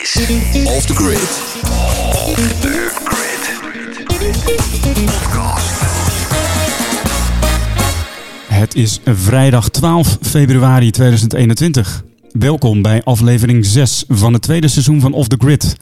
[0.00, 1.18] Off the Grid.
[2.12, 3.48] Off the Grid.
[8.48, 12.04] Het is vrijdag 12 februari 2021.
[12.32, 15.76] Welkom bij aflevering 6 van het tweede seizoen van Off the Grid.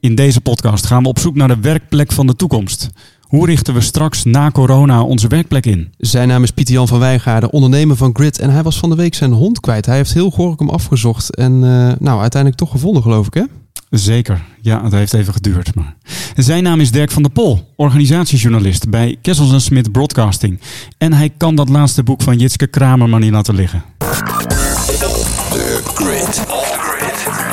[0.00, 2.88] In deze podcast gaan we op zoek naar de werkplek van de toekomst.
[3.32, 5.92] Hoe richten we straks na corona onze werkplek in?
[5.98, 8.38] Zijn naam is Pieter-Jan van Wijngaarden, ondernemer van Grid.
[8.38, 9.86] En hij was van de week zijn hond kwijt.
[9.86, 13.42] Hij heeft heel Gorkum afgezocht en eh, nou, uiteindelijk toch gevonden, geloof ik, hè?
[13.90, 15.74] Zeker, ja, het heeft even geduurd.
[15.74, 15.96] Maar...
[16.36, 20.60] Zijn naam is Dirk van der Pol, organisatiejournalist bij Kessels Smit Broadcasting.
[20.98, 23.82] En hij kan dat laatste boek van Jitske Kramer maar niet laten liggen.
[23.98, 26.34] The Grid.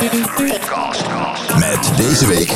[0.00, 0.60] The Grid.
[0.60, 1.29] Podcast.
[1.58, 2.52] Met deze week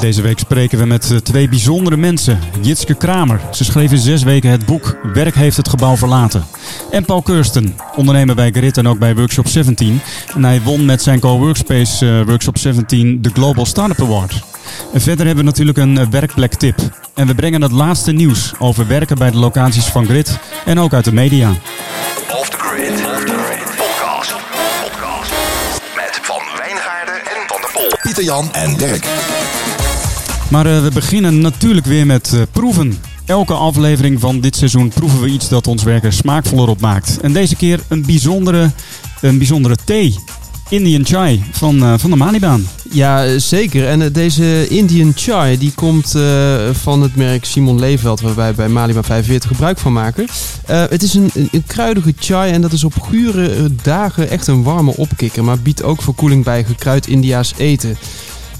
[0.00, 2.38] Deze week spreken we met eh, twee bijzondere mensen.
[2.60, 6.44] Jitske Kramer, ze schreef in zes weken het boek Werk heeft het gebouw verlaten.
[6.90, 10.00] En Paul Kirsten, ondernemer bij Grid en ook bij Workshop 17.
[10.34, 14.42] En hij won met zijn co-workspace eh, Workshop 17 de Global Startup Award.
[14.92, 16.76] En verder hebben we natuurlijk een eh, werkplektip.
[17.14, 20.92] En we brengen het laatste nieuws over werken bij de locaties van Grid en ook
[20.92, 21.48] uit de media.
[22.38, 22.89] Off the Grid.
[28.24, 29.06] Jan en Dirk.
[30.50, 32.98] Maar eh, we beginnen natuurlijk weer met eh, proeven.
[33.26, 37.18] Elke aflevering van dit seizoen proeven we iets dat ons werken smaakvoller op maakt.
[37.20, 38.70] En deze keer een bijzondere,
[39.20, 40.18] een bijzondere thee.
[40.70, 42.66] Indian Chai van, eh, van de Malibaan.
[42.90, 43.88] Ja, zeker.
[43.88, 48.54] En eh, deze Indian Chai die komt eh, van het merk Simon Leeveld, waar wij
[48.54, 50.26] bij Maliba 45 gebruik van maken.
[50.66, 54.96] Het is een, een, kruidige chai en dat is op gure dagen echt een warme
[54.96, 57.98] opkikker, maar biedt ook verkoeling bij gekruid Indiaas eten.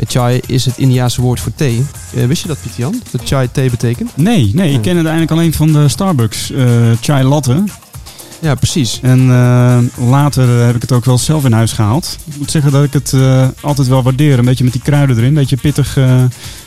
[0.06, 1.84] Chai is het Indiaanse woord voor thee.
[2.11, 3.02] Wist je dat, Pieter Jan?
[3.11, 4.11] Dat chai thee betekent?
[4.17, 6.52] Nee, nee, ik ken het eigenlijk alleen van de Starbucks
[7.00, 7.64] Chai Latte.
[8.41, 8.98] Ja, precies.
[9.02, 12.16] En eh, later heb ik het ook wel zelf in huis gehaald.
[12.24, 14.38] Ik moet zeggen dat ik het eh, altijd wel waardeer.
[14.38, 15.96] Een beetje met die kruiden erin, een beetje pittig.
[15.96, 16.22] eh.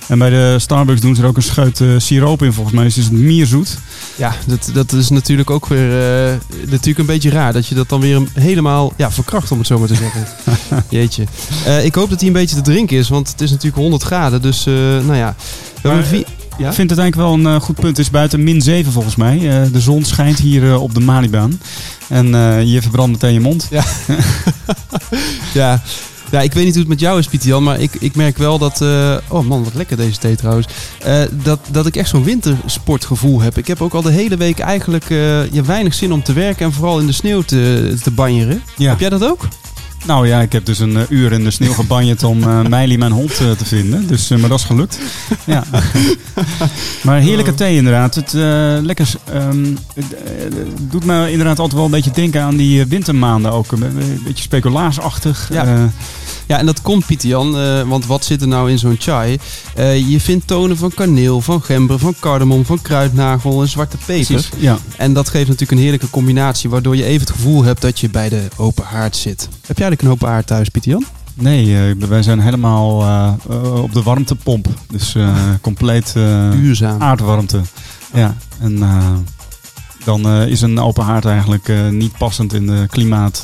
[0.07, 2.85] en bij de Starbucks doen ze er ook een scheut eh, siroop in volgens mij.
[2.85, 3.77] Is het mierzoet.
[4.15, 5.89] Ja, dat, dat is natuurlijk ook weer
[6.29, 6.33] eh,
[6.69, 9.79] natuurlijk een beetje raar dat je dat dan weer helemaal ja, verkracht, om het zo
[9.79, 10.25] maar te zeggen.
[10.89, 11.23] Jeetje.
[11.65, 14.03] Eh, ik hoop dat hij een beetje te drinken is, want het is natuurlijk 100
[14.03, 14.41] graden.
[14.41, 15.35] Dus eh, nou ja.
[15.81, 16.25] We Maar, hebben vi-
[16.57, 16.67] ja?
[16.67, 17.97] Ik vind het eigenlijk wel een eh, goed punt.
[17.97, 19.35] Het is buiten min 7 volgens mij.
[19.35, 21.59] Eh, de zon schijnt hier eh, op de Malibaan.
[22.09, 22.27] En
[22.67, 23.69] je verbrandt meteen je mond.
[25.53, 25.81] ja.
[26.31, 28.37] Ja, ik weet niet hoe het met jou is, Pieter Jan, maar ik, ik merk
[28.37, 28.81] wel dat...
[29.27, 30.67] oh man, wat lekker deze thee trouwens.
[31.43, 33.57] Dat, dat ik echt zo'n wintersportgevoel heb.
[33.57, 35.09] Ik heb ook al de hele week eigenlijk
[35.51, 38.61] ja, weinig zin om te werken en vooral in de sneeuw te, te banjeren.
[38.77, 38.89] Ja.
[38.89, 39.47] Heb jij dat ook?
[40.05, 42.97] Nou ja, ik heb dus een eh, uur in de sneeuw gebanjerd om eh Meili,
[42.97, 44.07] mijn hond, eh, te vinden.
[44.07, 44.99] Dus, maar dat is gelukt.
[45.45, 45.63] Ja.
[47.03, 48.15] maar heerlijke thee inderdaad.
[48.15, 50.55] Het, eh, lekker, ehm, het, eh,
[50.89, 53.71] doet me inderdaad altijd wel een beetje denken aan die wintermaanden ook.
[53.71, 55.49] Een be- beetje speculaasachtig.
[55.51, 55.89] Ja.
[56.47, 59.37] Ja, en dat komt Pieter Jan, eh, want wat zit er nou in zo'n chai?
[59.75, 64.25] Eh, je vindt tonen van kaneel, van gember, van cardamom, van kruidnagel en zwarte peper.
[64.25, 64.49] precies.
[64.57, 64.77] Ja.
[64.97, 68.09] En dat geeft natuurlijk een heerlijke combinatie, waardoor je even het gevoel hebt dat je
[68.09, 69.41] bij de open haard zit.
[69.41, 71.05] Heb jij eigenlijk een open haard thuis, Pieter Jan?
[71.33, 72.97] Nee, eh, wij zijn helemaal
[73.81, 74.67] op de warmtepomp.
[74.91, 75.15] Dus
[75.61, 76.13] compleet
[76.51, 77.01] Duurzaam.
[77.01, 77.61] aardwarmte.
[78.13, 78.79] Ja, en
[80.03, 83.43] dan is een open haard eigenlijk niet passend in de klimaat.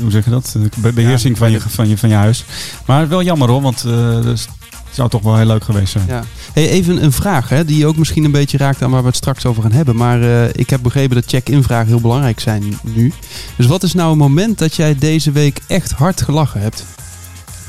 [0.00, 0.56] Hoe zeg je dat?
[0.76, 2.44] Be- beheersing Ja, van, je, van, je, van je huis.
[2.86, 4.46] Maar wel jammer hoor, want eh dus,
[4.84, 6.06] het zou toch wel heel leuk geweest zijn.
[6.08, 6.24] Ja.
[6.52, 9.16] Hey, even een vraag, hè, die ook misschien een beetje raakt aan waar we het
[9.16, 9.96] straks over gaan hebben.
[9.96, 13.12] Maar eh, ik heb begrepen dat check-in-vragen heel belangrijk zijn nu.
[13.56, 16.84] Dus wat is nou een moment dat jij deze week echt hard gelachen hebt?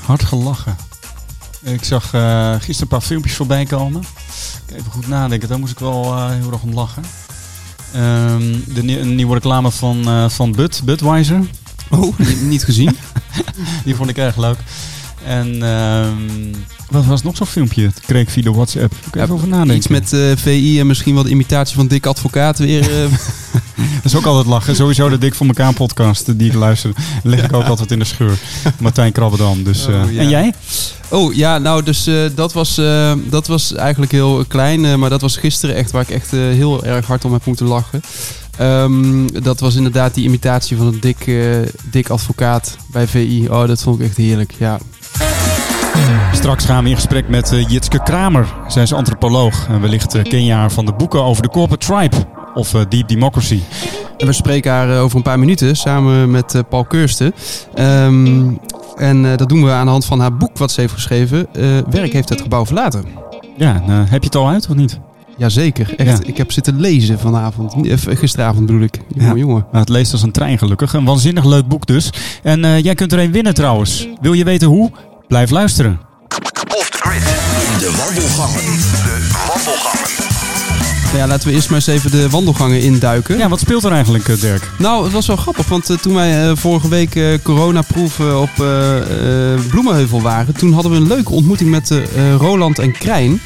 [0.06, 0.76] Hard gelachen.
[1.64, 4.04] Ik zag eh, gisteren een paar filmpjes voorbij komen.
[4.74, 7.04] Even goed nadenken, daar moest ik wel heel erg om lachen.
[7.94, 11.40] Ehm, de een nieuwe reclame van, eh, van Bud, Budweiser.
[11.90, 12.98] Oh, niet gezien.
[13.86, 14.58] Die vond ik erg leuk.
[15.26, 16.54] En ehm,
[16.90, 17.84] wat was nog zo'n filmpje?
[17.84, 18.94] Dat kreeg ik via de WhatsApp.
[19.06, 19.76] Ik even over nadenken.
[19.76, 23.04] Iets met eh, VI en misschien wel de imitatie van Dick Advocaat weer.
[23.04, 23.12] eh,
[24.04, 24.76] Dat is ook altijd lachen.
[24.76, 26.92] Sowieso de Dik voor elkaar podcast eh, die ik luister.
[27.24, 28.38] leg ik ook altijd in de scheur.
[28.80, 29.64] Martijn Krabbedam.
[29.64, 30.20] Dus, eh, Oh, ja.
[30.22, 30.54] En jij?
[31.10, 35.00] Oh ja, nou, dus eh, dat, was, eh, dat was eigenlijk heel klein.
[35.00, 38.02] maar dat was gisteren echt waar ik echt heel erg hard om heb moeten lachen.
[38.58, 41.36] Ehm, dat was inderdaad die imitatie van een dik, eh,
[41.92, 43.48] dik advocaat bij VI.
[43.50, 44.54] Oh, dat vond ik echt heerlijk.
[44.58, 44.78] Ja.
[46.34, 48.54] Straks gaan we in gesprek met eh, Jitske Kramer.
[48.68, 49.68] Zij is antropoloog.
[49.68, 52.16] En wellicht eh, ken je haar van de boeken over de Corporate Tribe.
[52.54, 53.60] Of Deep Democracy.
[54.18, 57.34] En we spreken haar over een paar minuten samen met Paul Keursten.
[57.74, 58.52] Ehm,
[58.96, 61.48] en dat doen we aan de hand van haar boek wat ze heeft geschreven.
[61.90, 63.06] Werk heeft het gebouw verlaten.
[63.58, 65.00] Ja, heb je het al uit of niet?
[65.38, 66.10] Jazeker, echt.
[66.10, 66.28] Ja.
[66.28, 67.74] Ik heb zitten lezen vanavond.
[68.08, 69.00] Gisteravond bedoel ik.
[69.16, 69.40] Jongen, Ja.
[69.42, 69.66] jongen.
[69.72, 70.94] Nou, het leest als een trein gelukkig.
[70.94, 72.10] Een waanzinnig leuk boek dus.
[72.44, 74.08] En eh, jij kunt er een winnen trouwens.
[74.22, 74.92] Wil je weten hoe?
[75.28, 76.00] Blijf luisteren.
[76.78, 77.24] Off the grid.
[77.80, 78.64] De wandelgangen.
[78.64, 80.10] De wandelgangen.
[81.06, 83.38] Nou ja, laten we eerst maar eens even de wandelgangen induiken.
[83.38, 84.70] Ja, wat speelt er eigenlijk, eh, Dirk?
[84.78, 89.60] Nou, het was wel grappig, want eh, toen wij vorige week coronaproeven op eh, eh,
[89.70, 93.42] Bloemenheuvel waren, toen hadden we een leuke ontmoeting met eh, Roland en Krijn.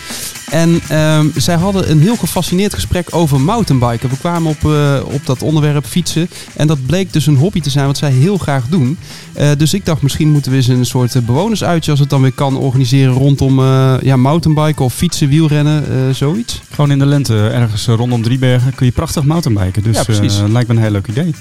[0.49, 4.09] En ehm, zij hadden een heel gefascineerd gesprek over mountainbiken.
[4.09, 6.29] We kwamen op, eh, op dat onderwerp fietsen.
[6.55, 8.97] En dat bleek dus een hobby te zijn wat zij heel graag doen.
[9.33, 12.21] Eh, dus ik dacht, misschien moeten we eens een soort eh, bewonersuitje, als het dan
[12.21, 13.61] weer kan, organiseren rondom
[14.01, 16.61] ja, mountainbiken of fietsen, wielrennen, zoiets.
[16.71, 19.83] Gewoon in de lente, ergens rondom Driebergen, kun je prachtig mountainbiken.
[19.83, 20.39] Dus Ja, precies.
[20.47, 21.33] lijkt me een heel leuk idee.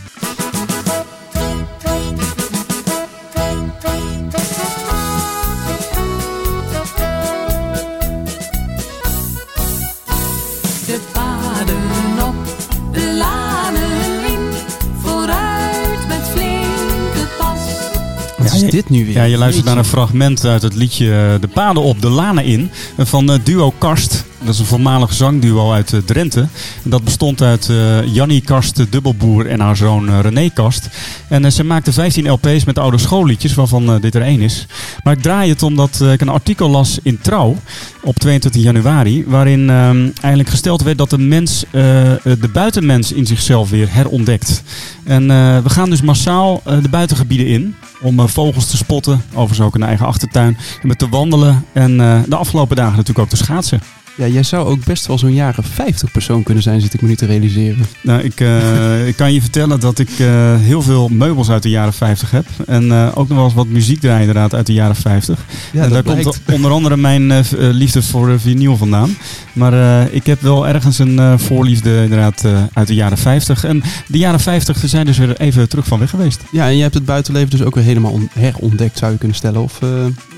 [18.90, 19.14] Nu weer?
[19.14, 22.44] Ja, je luistert naar een fragment uit het liedje eh, De Paden op de Lanen
[22.44, 24.25] in van eh, duo Karst.
[24.40, 26.40] Dat is een voormalig zangduo uit eh, Drenthe.
[26.85, 30.88] En dat bestond uit eh Jannie Karst, de dubbelboer, en haar zoon eh, René Karst.
[31.29, 34.67] En ze maakte 15 LP's met oude schoolliedjes, waarvan dit er één is.
[35.02, 37.56] Maar ik draai het omdat ik een artikel las in Trouw
[38.02, 39.25] op 22 januari.
[39.26, 44.62] Waarin ehm, eigenlijk gesteld werd dat de mens, de buitenmens in zichzelf weer herontdekt.
[45.05, 45.26] En
[45.62, 47.75] we gaan dus massaal de buitengebieden in.
[48.00, 50.56] Om vogels te spotten, overigens ook in de eigen achtertuin.
[50.82, 51.96] En met te wandelen en
[52.29, 53.81] de afgelopen dagen natuurlijk ook te schaatsen.
[54.19, 57.09] Ja, jij zou ook best wel zo'n jaren 50 persoon kunnen zijn, zit ik me
[57.09, 57.87] nu te realiseren.
[58.00, 61.69] Nou, ik, eh, ik kan je vertellen dat ik eh, heel veel meubels uit de
[61.69, 62.47] jaren 50 heb.
[62.67, 65.38] En eh, ook nog wel eens wat muziek draai inderdaad uit de jaren 50.
[65.73, 69.17] Ja, en daar komt onder andere mijn liefde voor vinyl vandaan.
[69.53, 73.64] Maar ik heb wel ergens een voorliefde inderdaad uit de jaren 50.
[73.64, 76.43] En de jaren 50 zijn dus weer even terug van weg geweest.
[76.53, 79.37] Ja, en je hebt het buitenleven dus ook weer helemaal on- herontdekt, zou je kunnen
[79.37, 79.62] stellen.
[79.62, 79.79] Of,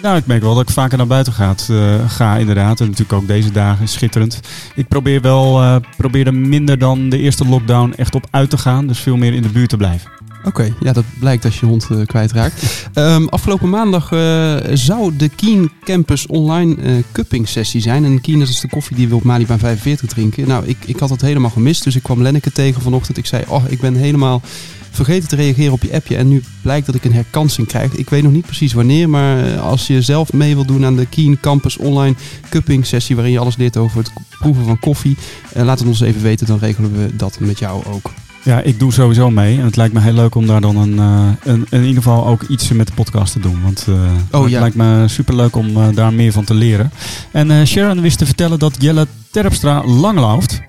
[0.03, 1.69] Nou, ik merk wel dat ik vaker naar buiten gaat,
[2.07, 2.81] ga, inderdaad.
[2.81, 4.41] En natuurlijk ook deze dagen, schitterend.
[4.75, 8.59] Ik probeer wel, eh probeer er minder dan de eerste lockdown echt op uit te
[8.59, 8.87] gaan.
[8.87, 10.11] Dus veel meer in de buurt te blijven.
[10.45, 12.63] Oké, ja, dat blijkt als je hond eh, kwijtraakt.
[12.95, 18.05] Ehm, afgelopen maandag eh, zou de Keen Campus online eh cupping sessie zijn.
[18.05, 20.49] En Keen dat is de koffie die we op Malibaan 45 drinken.
[20.49, 21.85] Nou, ik, ik had dat helemaal gemist.
[21.85, 23.19] Dus ik kwam Lenneke tegen vanochtend.
[23.19, 24.43] Ik zei, oh, ik ben helemaal
[25.05, 26.17] vergeten te reageren op je appje.
[26.17, 27.93] En nu blijkt dat ik een herkansing krijg.
[27.95, 29.09] Ik weet nog niet precies wanneer.
[29.09, 32.15] Maar eh, als je zelf mee wil doen aan de Keen Campus online
[32.49, 33.15] cupping sessie...
[33.17, 35.17] waarin je alles leert over het proeven van koffie...
[35.53, 38.11] eh, laat het ons even weten, dan regelen we dat met jou ook.
[38.43, 39.59] Ja, ik doe sowieso mee.
[39.59, 42.27] En het lijkt me heel leuk om daar dan een, eh, een, in ieder geval
[42.27, 43.63] ook iets met de podcast te doen.
[43.63, 43.87] Want
[44.31, 44.61] Oh, het ja.
[44.61, 46.91] lijkt me superleuk om eh, daar meer van te leren.
[47.31, 50.61] En Sharon wist te vertellen dat Jelle Terpstra langlauft.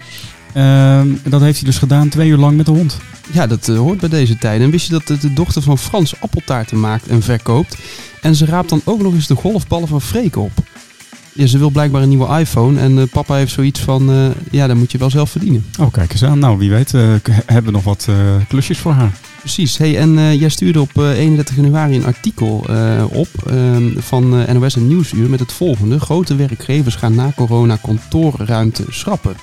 [0.54, 2.98] Ehm, dat heeft hij dus gedaan twee uur lang met de hond.
[3.32, 4.66] Ja, dat eh, hoort bij deze tijden.
[4.66, 7.78] En wist je dat de, de dochter van Frans appeltaarten maakt en verkoopt?
[8.22, 10.52] En ze raapt dan ook nog eens de golfballen van Freek op.
[11.34, 12.80] Ja, ze wil blijkbaar een nieuwe iPhone.
[12.80, 15.66] En eh, papa heeft zoiets van, eh, ja, dat moet je wel zelf verdienen.
[15.80, 16.40] Oh, kijk eens aan.
[16.40, 17.02] Nou, wie weet eh,
[17.46, 18.16] hebben we nog wat eh,
[18.48, 19.12] klusjes voor haar.
[19.42, 19.78] Precies.
[19.78, 24.40] Hey, en eh, jij stuurde op eh, 31 januari een artikel eh, op ehm, van
[24.40, 26.00] eh, NOS en Nieuwsuur met het volgende.
[26.00, 29.36] Grote werkgevers gaan na corona kantoorruimte schrappen.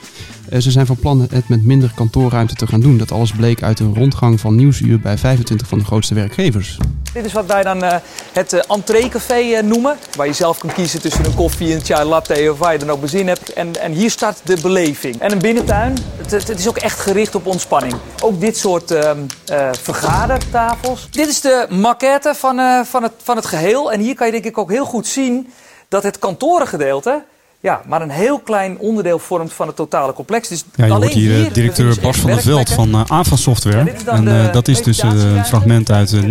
[0.49, 2.99] Eh, ze zijn van plan het met minder kantoorruimte te gaan doen.
[2.99, 6.79] Dat alles bleek uit een rondgang van Nieuwsuur bij 25 van de grootste werkgevers.
[7.13, 7.97] Dit is wat wij dan eh,
[8.33, 9.97] het uh, entreecafé eh, noemen.
[10.17, 12.91] Waar je zelf kan kiezen tussen een koffie, een chai latte of waar je dan
[12.91, 13.53] ook bezin hebt.
[13.53, 15.21] En, en hier start de beleving.
[15.21, 17.95] En een binnentuin, het, het- is ook echt gericht op ontspanning.
[18.23, 21.09] Ook dit soort ehm, eh, vergadertafels.
[21.11, 23.93] Dit is de maquette van, van, het, van het geheel.
[23.93, 25.53] En hier kan je denk ik ook heel goed zien
[25.89, 27.25] dat het kantorengedeelte...
[27.61, 30.49] Ja, maar een heel klein onderdeel vormt van het totale complex.
[30.49, 32.89] Dus Ja, je alleen hoort hier eh, hier directeur dus Bas van der Veld van
[32.89, 33.93] uh, AVA Software.
[34.07, 36.31] Ja, en eh, dat is dus eh, een fragment uit een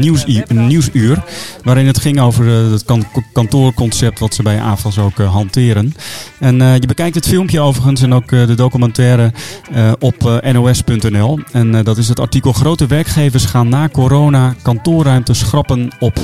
[0.67, 1.23] nieuwsuur.
[1.63, 5.93] Waarin het ging over eh, het kan- kantoorconcept wat ze bij AVA's ook eh, hanteren.
[6.39, 9.31] En eh, je bekijkt het filmpje overigens en ook eh, de documentaire
[9.73, 11.39] eh, op eh, nos.nl.
[11.51, 16.17] En eh, dat is het artikel Grote werkgevers gaan na corona kantoorruimte schrappen op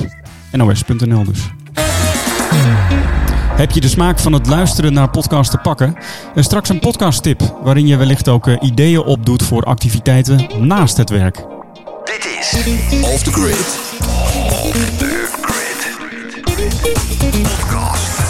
[0.51, 1.39] nos.nl dus.
[3.55, 5.95] Heb je de smaak van het luisteren naar podcasts te pakken?
[6.35, 11.09] En straks een podcasttip waarin je wellicht ook eh, ideeën opdoet voor activiteiten naast het
[11.09, 11.35] werk.
[12.03, 12.53] Dit is
[13.01, 13.79] Off the Grid.
[14.51, 15.97] Off the Grid.
[17.41, 18.21] Podcast.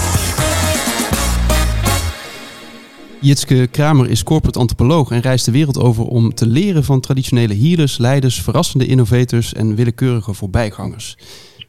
[3.19, 7.57] Jitske Kramer is corporate antropoloog en reist de wereld over om te leren van traditionele
[7.57, 11.17] healers, leiders, verrassende innovators en willekeurige voorbijgangers.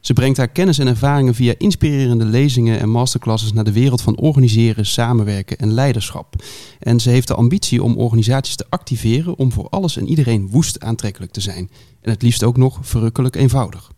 [0.05, 4.17] Ze brengt haar kennis en ervaringen via inspirerende lezingen en masterclasses naar de wereld van
[4.17, 6.43] organiseren, samenwerken en leiderschap.
[6.79, 10.79] En ze heeft de ambitie om organisaties te activeren om voor alles en iedereen woest
[10.79, 11.69] aantrekkelijk te zijn.
[12.01, 13.91] En het liefst ook nog verrukkelijk eenvoudig.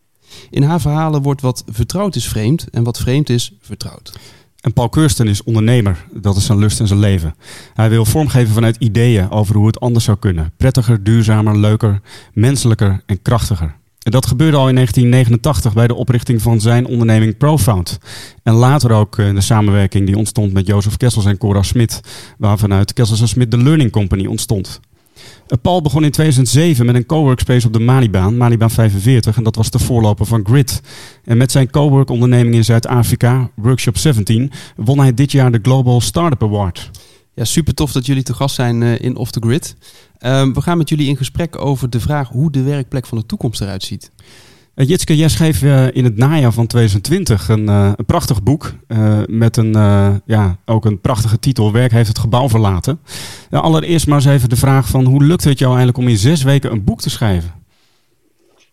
[0.49, 4.19] In haar verhalen wordt wat vertrouwd is vreemd en wat vreemd is vertrouwd.
[4.61, 6.05] En Paul Kirsten is ondernemer.
[6.13, 7.35] Dat is zijn lust en zijn leven.
[7.73, 10.53] Hij wil vormgeven vanuit ideeën over hoe het anders zou kunnen.
[10.57, 12.01] Prettiger, duurzamer, leuker,
[12.33, 13.75] menselijker en krachtiger.
[14.07, 17.99] En dat gebeurde al in 1989 bij de oprichting van zijn onderneming Profound.
[18.43, 22.01] En later ook eh, de samenwerking die ontstond met Jozef Kessels en Cora Smit,
[22.37, 24.79] waarvanuit Kessels en Smit de Learning Company ontstond.
[25.47, 29.55] Eh, Paul begon in 2007 met een coworkspace op de Malibaan, Malibaan 45, en dat
[29.55, 30.81] was de voorloper van Grid.
[31.23, 36.01] En met zijn cowork onderneming in Zuid-Afrika, Workshop 17, won hij dit jaar de Global
[36.01, 36.91] Startup Award.
[37.37, 39.75] Ja, super tof dat jullie te gast zijn uh, in Off the Grid.
[40.19, 43.25] Um, we gaan met jullie in gesprek over de vraag hoe de werkplek van de
[43.25, 44.11] toekomst eruit ziet.
[44.75, 48.73] Uh, Jitske, jij schreef uh, in het najaar van 2020 een, een prachtig boek
[49.27, 49.71] met een,
[50.25, 51.71] ja, ook een prachtige titel.
[51.71, 52.99] Werk heeft het gebouw verlaten.
[53.49, 56.43] allereerst maar eens even de vraag van hoe lukt het jou eigenlijk om in zes
[56.43, 57.51] weken een boek te schrijven?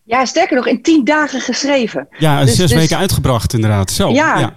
[0.04, 2.08] Ja, sterker nog, in tien dagen geschreven.
[2.18, 2.78] Ja, dus, zes dus...
[2.78, 3.90] weken uitgebracht inderdaad.
[3.90, 4.54] Zo, ja, ja.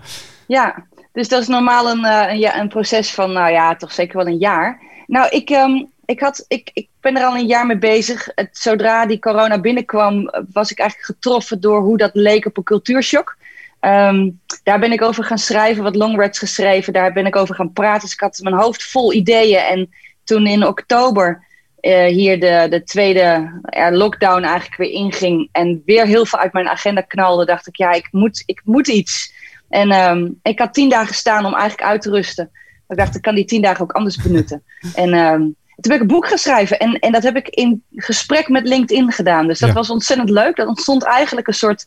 [0.48, 0.86] ja.
[1.18, 4.28] Dus dat is normaal een, een, ja, een proces van, nou ja, toch zeker wel
[4.28, 4.82] een jaar.
[5.08, 8.30] Nou, ik, um, ik, had, ik, ik ben er al een jaar mee bezig.
[8.36, 12.64] Het, zodra die corona binnenkwam, was ik eigenlijk getroffen door hoe dat leek op een
[12.64, 13.38] cultuurshock.
[13.82, 16.94] Um, daar ben ik over gaan schrijven, wat longreads geschreven.
[16.94, 18.02] Daar ben ik over gaan praten.
[18.02, 19.60] Dus ik had mijn hoofd vol ideeën.
[19.60, 19.90] En
[20.24, 21.44] toen in oktober
[21.82, 23.52] uh, hier de, de tweede
[23.92, 25.50] lockdown eigenlijk weer inging.
[25.52, 28.88] En weer heel veel uit mijn agenda knalde, dacht ik, ja, ik moet, ik moet
[28.88, 29.36] iets.
[29.70, 32.52] En um, ik had tien dagen staan om eigenlijk uit te rusten.
[32.88, 34.64] Ik dacht, ik kan die tien dagen ook anders benutten.
[34.96, 36.80] En um, toen ben ik een boek gaan schrijven.
[36.80, 39.48] En, en dat heb ik in gesprek met LinkedIn gedaan.
[39.48, 40.56] Dus dat was ontzettend leuk.
[40.56, 41.86] Dat ontstond eigenlijk een soort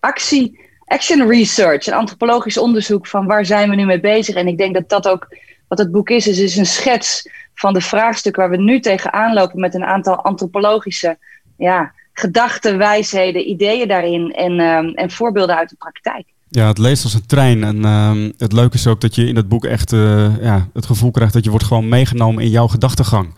[0.00, 1.86] actie, action research.
[1.86, 4.34] Een antropologisch onderzoek van waar zijn we nu mee bezig.
[4.34, 5.36] En ik denk dat dat ook
[5.68, 6.26] wat het boek is.
[6.26, 9.60] Is, is een schets van de vraagstukken waar we nu tegenaan lopen.
[9.60, 11.18] Met een aantal antropologische
[11.56, 14.32] ja, gedachten, wijsheden, ideeën daarin.
[14.32, 16.26] En, um, en voorbeelden uit de praktijk.
[16.52, 17.64] Ja, het leest als een trein.
[17.64, 20.86] En uh, het leuke is ook dat je in het boek echt uh, ja, het
[20.86, 23.34] gevoel krijgt dat je wordt gewoon meegenomen in jouw gedachtegang.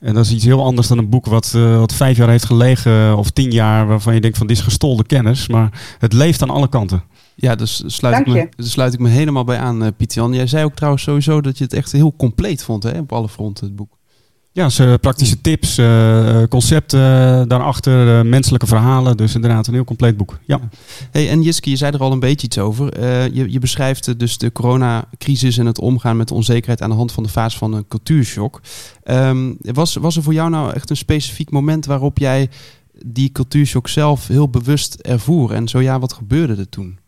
[0.00, 2.44] En dat is iets heel anders dan een boek wat, uh, wat vijf jaar heeft
[2.44, 5.48] gelegen of tien jaar, waarvan je denkt van dit is gestolde kennis.
[5.48, 7.02] Maar het leeft aan alle kanten.
[7.34, 10.46] Ja, dus sluit, ik me, dus sluit ik me helemaal bij aan, uh, Pieter Jij
[10.46, 13.66] zei ook trouwens sowieso dat je het echt heel compleet vond hè, op alle fronten,
[13.66, 13.96] het boek.
[14.56, 19.16] Ja, ze praktische tips, uh, concepten daarachter, uh, menselijke verhalen.
[19.16, 20.38] Dus inderdaad een heel compleet boek.
[20.44, 20.60] Ja.
[21.10, 23.00] Hey, en Jiske, je zei er al een beetje iets over.
[23.34, 27.22] Je, je beschrijft dus de coronacrisis en het omgaan met onzekerheid aan de hand van
[27.22, 28.60] de fase van een cultuurshock.
[29.04, 32.48] Um, was, was er voor jou nou echt een specifiek moment waarop jij
[33.06, 35.52] die cultuurshock zelf heel bewust ervoer?
[35.52, 36.98] En zo ja, wat gebeurde er toen?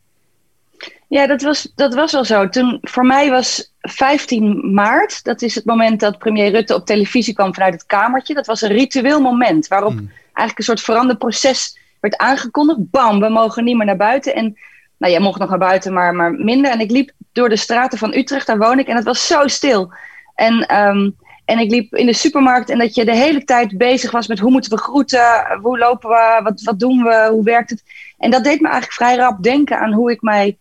[1.08, 2.48] Ja, dat was, dat was wel zo.
[2.48, 7.34] Toen, voor mij was 15 maart, dat is het moment dat premier Rutte op televisie
[7.34, 8.34] kwam vanuit het Kamertje.
[8.34, 10.10] Dat was een ritueel moment waarop mm.
[10.22, 12.90] eigenlijk een soort veranderproces werd aangekondigd.
[12.90, 14.34] Bam, we mogen niet meer naar buiten.
[14.34, 14.58] En
[14.98, 16.70] nou, jij mocht nog naar buiten, maar, maar minder.
[16.70, 19.46] En ik liep door de straten van Utrecht, daar woon ik, en het was zo
[19.46, 19.92] stil.
[20.34, 24.10] En, um, en ik liep in de supermarkt en dat je de hele tijd bezig
[24.10, 27.70] was met hoe moeten we groeten, hoe lopen we, wat, wat doen we, hoe werkt
[27.70, 27.82] het.
[28.18, 30.58] En dat deed me eigenlijk vrij rap denken aan hoe ik mij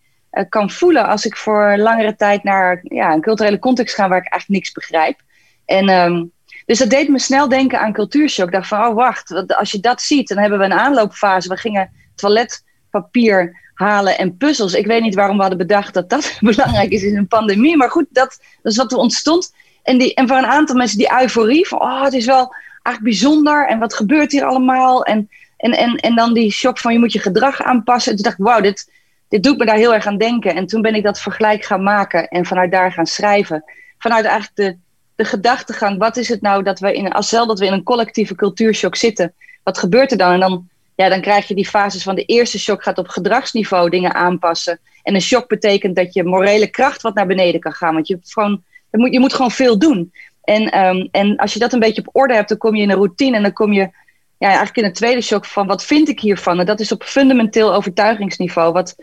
[0.50, 4.32] kan voelen als ik voor langere tijd naar ja, een culturele context ga waar ik
[4.32, 5.20] eigenlijk niks begrijp.
[5.66, 6.32] En um,
[6.68, 8.46] dus dat deed me snel denken aan cultuurshock.
[8.46, 11.50] Ik dacht van, oh wacht, als je dat ziet, dan hebben we een aanloopfase.
[11.50, 14.74] We gingen toiletpapier halen en puzzels.
[14.74, 17.78] Ik weet niet waarom we hadden bedacht dat dat belangrijk is in een pandemie.
[17.78, 19.54] Maar goed, dat, dat is wat er ontstond.
[19.84, 22.54] En, die, en voor een aantal mensen die euforie van, oh, het is wel
[22.84, 23.68] eigenlijk bijzonder.
[23.68, 25.04] En wat gebeurt hier allemaal?
[25.04, 28.12] En, en, en, en dan die shock van, je moet je gedrag aanpassen.
[28.12, 28.92] En toen dacht ik, wauw, dit,
[29.28, 30.56] dit doet me daar heel erg aan denken.
[30.56, 33.64] En toen ben ik dat vergelijk gaan maken en vanuit daar gaan schrijven.
[33.98, 34.78] Vanuit eigenlijk de,
[35.16, 37.84] de gedachtegang, wat is het nou dat we in, als stel dat we in een
[37.84, 40.32] collectieve cultuurshock zitten, wat gebeurt er dan?
[40.32, 43.90] En dan, ja, dan krijg je die fases van de eerste shock gaat op gedragsniveau
[43.90, 44.80] dingen aanpassen.
[45.04, 47.94] En een shock betekent dat je morele kracht wat naar beneden kan gaan.
[47.94, 50.12] Want je, gewoon, je, moet, je moet gewoon veel doen.
[50.44, 52.90] En, um, en als je dat een beetje op orde hebt, dan kom je in
[52.90, 53.90] een routine en dan kom je
[54.38, 56.60] ja, eigenlijk in een tweede shock van wat vind ik hiervan?
[56.60, 58.74] En dat is op fundamenteel overtuigingsniveau.
[58.74, 58.96] Wat,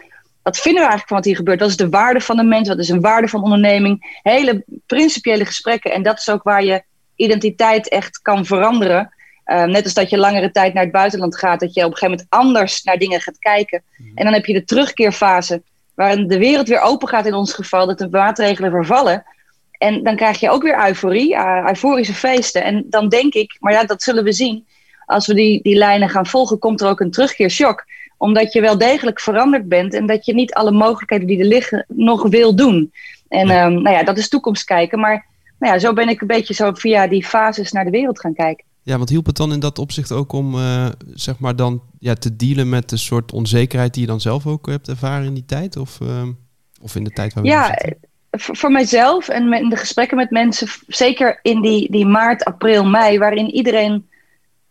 [0.45, 1.61] wat vinden we eigenlijk van wat hier gebeurt?
[1.61, 2.69] Wat is de waarde van de mens?
[2.69, 4.19] Wat is een waarde van onderneming?
[4.23, 5.93] Hele principiële gesprekken.
[5.93, 6.83] En dat is ook waar je
[7.17, 9.15] identiteit echt kan veranderen.
[9.47, 11.97] Uh, net als dat je langere tijd naar het buitenland gaat, dat je op een
[11.97, 13.83] gegeven moment anders naar dingen gaat kijken.
[13.97, 14.09] Mhm.
[14.15, 15.63] En dan heb je de terugkeerfase,
[15.95, 19.25] waarin de wereld weer open gaat in ons geval, dat de maatregelen vervallen.
[19.79, 22.65] En dan krijg je ook weer euforie, uh, euforische feesten.
[22.65, 24.67] En dan denk ik, maar ja, dat zullen we zien.
[25.07, 27.85] Als we die, die lijnen gaan volgen, komt er ook een terugkeershock
[28.25, 31.85] omdat je wel degelijk veranderd bent en dat je niet alle mogelijkheden die er liggen
[31.89, 32.93] nog wil doen.
[33.29, 35.01] En um, nou ja, dat is toekomst kijken.
[35.01, 35.27] Maar
[35.59, 38.35] nou ja, zo ben ik een beetje zo via die fases naar de wereld gaan
[38.35, 38.65] kijken.
[38.83, 42.15] Ja, want hielp het dan in dat opzicht ook om uh, zeg maar dan ja,
[42.15, 45.45] te dealen met de soort onzekerheid die je dan zelf ook hebt ervaren in die
[45.45, 45.77] tijd?
[45.77, 46.23] Of, uh,
[46.81, 47.79] of in de tijd waar we Ja,
[48.31, 53.19] voor mijzelf en in de gesprekken met mensen, zeker in die, die maart, april, mei,
[53.19, 54.09] waarin iedereen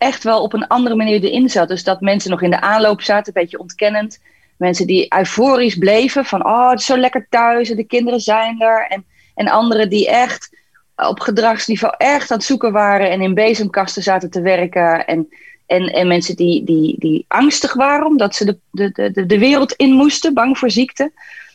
[0.04, 1.68] echt wel op een andere manier erin zat.
[1.68, 4.20] Dus dat mensen nog in de aanloop zaten, een beetje ontkennend.
[4.58, 8.62] Mensen die euforisch bleven van, oh, het is zo lekker thuis en de kinderen zijn
[8.62, 8.86] er.
[8.90, 9.06] En,
[9.36, 10.50] en anderen die echt
[10.96, 15.06] op gedragsniveau echt aan het zoeken waren en in bezemkasten zaten te werken.
[15.08, 15.30] En,
[15.66, 19.74] en, en mensen die, die, die angstig waren omdat ze de, de, de, de wereld
[19.74, 21.12] in moesten, bang voor ziekte.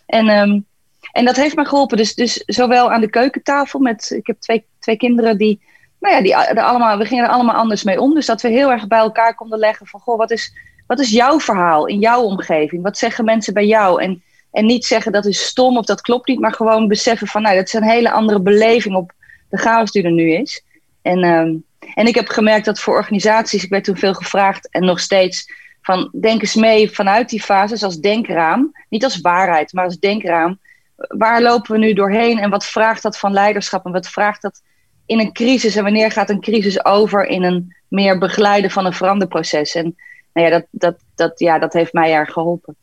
[0.06, 0.66] En, um,
[1.12, 1.96] en dat heeft mij geholpen.
[1.96, 5.60] Dus, dus zowel aan de keukentafel met, ik heb twee, twee kinderen die,
[6.00, 8.14] nou ja, die, allemaal, we gingen er allemaal anders mee om.
[8.14, 10.52] Dus dat we heel erg bij elkaar konden leggen van, goh, wat is,
[10.86, 12.82] wat is jouw verhaal in jouw omgeving?
[12.82, 14.02] Wat zeggen mensen bij jou?
[14.02, 17.42] En, en niet zeggen dat is stom of dat klopt niet, maar gewoon beseffen van,
[17.42, 19.12] nou, dat is een hele andere beleving op
[19.50, 20.64] de chaos die er nu is.
[21.02, 21.64] En, um,
[21.94, 25.46] en ik heb gemerkt dat voor organisaties, ik werd toen veel gevraagd en nog steeds,
[25.88, 28.72] van denk eens mee vanuit die fases als denkraam.
[28.88, 30.58] Niet als waarheid, maar als denkraam.
[30.96, 34.62] Waar lopen we nu doorheen en wat vraagt dat van leiderschap en wat vraagt dat
[35.08, 38.92] in een crisis en wanneer gaat een crisis over in een meer begeleiden van een
[38.92, 39.74] veranderproces?
[39.74, 39.96] En
[40.32, 42.74] nou ja, dat, dat, dat, ja, dat heeft mij erg geholpen.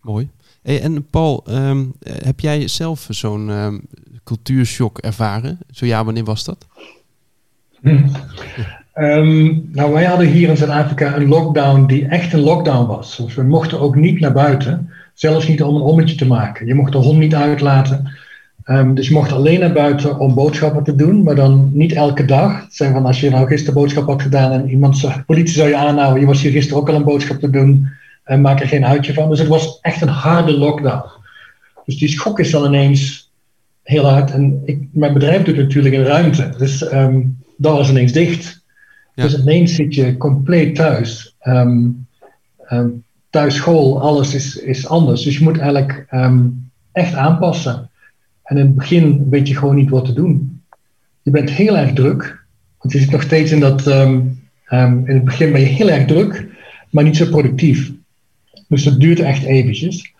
[0.00, 0.28] Mooi.
[0.62, 3.82] Hey, en Paul, um, heb jij zelf zo'n um,
[4.24, 5.58] cultuurshock ervaren?
[5.70, 6.66] Zo ja, wanneer was dat?
[7.80, 8.04] Hm.
[8.94, 13.16] Um, nou, wij hadden hier in Zuid-Afrika een lockdown die echt een lockdown was.
[13.16, 16.66] Dus we mochten ook niet naar buiten, zelfs niet om een ommetje te maken.
[16.66, 18.18] Je mocht de hond niet uitlaten.
[18.70, 22.24] Um, dus je mocht alleen naar buiten om boodschappen te doen, maar dan niet elke
[22.24, 22.60] dag.
[22.60, 25.68] Het zijn van als je nou gisteren boodschap had gedaan en iemand, de politie zou
[25.68, 27.88] je aanhouden, je was hier gisteren ook al een boodschap te doen,
[28.24, 29.28] en maak er geen uitje van.
[29.28, 31.04] Dus het was echt een harde lockdown.
[31.84, 33.30] Dus die schok is dan ineens
[33.82, 34.30] heel hard.
[34.30, 38.62] En ik, mijn bedrijf doet natuurlijk in ruimte, dus um, dat was ineens dicht.
[39.14, 39.22] Ja.
[39.22, 41.36] Dus ineens zit je compleet thuis.
[41.42, 42.06] Um,
[42.72, 45.22] um, thuis school, alles is, is anders.
[45.22, 46.06] Dus je moet eigenlijk
[46.92, 47.89] echt aanpassen.
[48.50, 50.62] En in het begin weet je gewoon niet wat te doen.
[51.22, 52.44] Je bent heel erg druk.
[52.78, 53.86] Want je zit nog steeds in dat.
[53.86, 56.46] Um, um, in het begin ben je heel erg druk,
[56.90, 57.92] maar niet zo productief.
[58.68, 60.14] Dus dat duurt echt eventjes.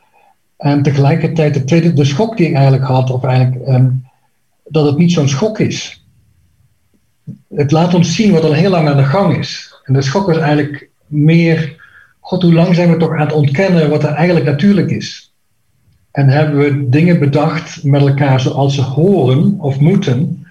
[0.56, 4.04] En tegelijkertijd, de tweede, de schok die ik eigenlijk had, of eigenlijk um,
[4.64, 6.04] dat het niet zo'n schok is.
[7.54, 9.74] Het laat ons zien wat al heel lang aan de gang is.
[9.84, 11.82] En de schok was eigenlijk meer,
[12.20, 15.29] god, hoe lang zijn we toch aan het ontkennen wat er eigenlijk natuurlijk is.
[16.10, 20.46] En hebben we dingen bedacht met elkaar zoals ze horen of moeten,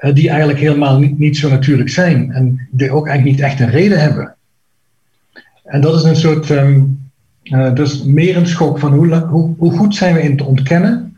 [0.00, 2.32] uh, die eigenlijk helemaal niet, niet, zo natuurlijk zijn.
[2.32, 4.34] En die ook eigenlijk niet echt een reden hebben.
[5.64, 7.00] En dat is een soort, um,
[7.42, 9.14] uh, dus meer een schok van hoe,
[9.58, 11.16] hoe, goed zijn we in het ontkennen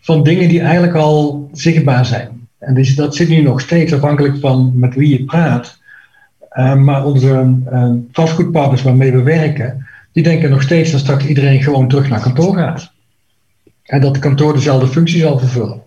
[0.00, 2.28] van dingen die eigenlijk al zichtbaar zijn.
[2.58, 5.78] En dus dat zit nu nog steeds afhankelijk van met wie je praat.
[6.52, 7.54] Uh, maar onze
[8.12, 12.56] vastgoedpartners waarmee we werken, die denken nog steeds dat straks iedereen gewoon terug naar kantoor
[12.56, 12.93] gaat.
[13.84, 15.82] En dat het kantoor dezelfde functie zal vervullen.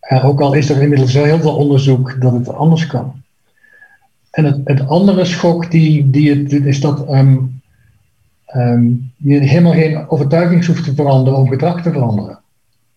[0.00, 3.22] En ook al is er inmiddels wel heel veel onderzoek dat het anders kan.
[4.30, 7.60] En het, het andere schok die, die is dat um,
[8.56, 12.38] um, je helemaal geen overtuiging hoeft te veranderen om gedrag te veranderen.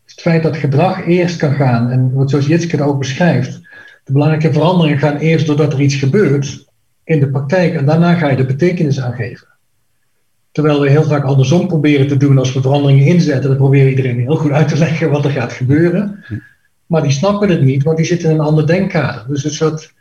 [0.05, 3.61] Het feit dat gedrag eerst kan gaan, en wat zoals Jitske het ook beschrijft,
[4.03, 6.65] de belangrijke veranderingen gaan eerst doordat er iets gebeurt
[7.03, 9.47] in de praktijk en daarna ga je de betekenis aangeven.
[10.51, 13.49] Terwijl we heel vaak andersom proberen te doen als we veranderingen inzetten.
[13.49, 16.23] Dan proberen iedereen heel goed uit te leggen wat er gaat gebeuren.
[16.85, 19.25] Maar die snappen het niet, want die zitten in een ander denkkader.
[19.27, 19.93] Dus een soort,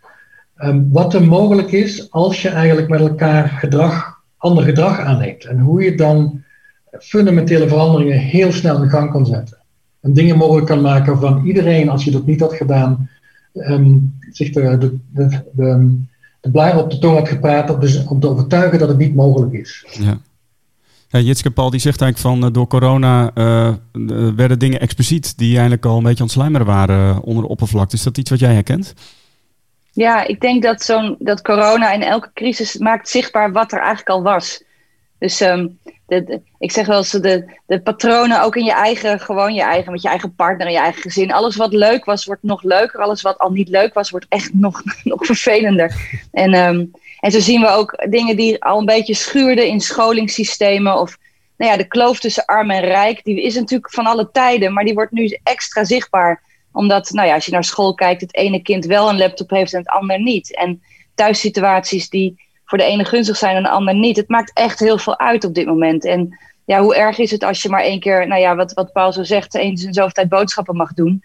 [0.59, 5.45] um, wat er mogelijk is als je eigenlijk met elkaar gedrag, ander gedrag aanneemt.
[5.45, 6.43] En hoe je dan
[6.99, 9.59] fundamentele veranderingen heel snel in gang kan zetten.
[10.01, 13.09] En dingen mogelijk kan maken van iedereen, als je dat niet had gedaan,
[13.55, 15.97] um, zich de, de, de, de,
[16.41, 19.53] de blaar op de tong had gepraat om, om te overtuigen dat het niet mogelijk
[19.53, 19.87] is.
[19.91, 20.19] Ja.
[21.13, 23.75] Ja, Jitske Paul die zegt eigenlijk van uh, door corona uh,
[24.37, 27.97] werden dingen expliciet die eigenlijk al een beetje aan het waren onder de oppervlakte.
[27.97, 28.95] Is dat iets wat jij herkent?
[29.93, 34.09] Ja, ik denk dat zo'n dat corona in elke crisis maakt zichtbaar wat er eigenlijk
[34.09, 34.63] al was.
[35.19, 39.55] Dus um, de, ik zeg wel eens de, de patronen ook in je eigen, gewoon
[39.55, 41.33] je eigen, met je eigen partner en je eigen gezin.
[41.33, 43.01] Alles wat leuk was, wordt nog leuker.
[43.01, 45.95] Alles wat al niet leuk was, wordt echt nog, nog vervelender.
[46.33, 51.01] En um, en zo zien we ook dingen die al een beetje schuurden in scholingssystemen.
[51.01, 51.19] Of
[51.57, 54.85] nou ja, de kloof tussen arm en rijk, die is natuurlijk van alle tijden, maar
[54.85, 56.43] die wordt nu extra zichtbaar.
[56.73, 59.73] Omdat, nou ja, als je naar school kijkt, het ene kind wel een laptop heeft
[59.73, 60.57] en het ander niet.
[60.57, 60.83] En
[61.15, 64.17] thuissituaties die voor de ene gunstig zijn en de ander niet.
[64.17, 66.05] Het maakt echt heel veel uit op dit moment.
[66.05, 68.93] En ja, hoe erg is het als je maar één keer, nou ja, wat, wat
[68.93, 71.23] Paul zo zegt, eens in zoveel tijd boodschappen mag doen.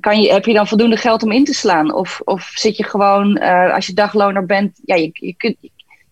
[0.00, 1.94] Kan je, heb je dan voldoende geld om in te slaan?
[1.94, 5.56] Of, of zit je gewoon, eh, als je dagloner bent, ja, je, je, kunt,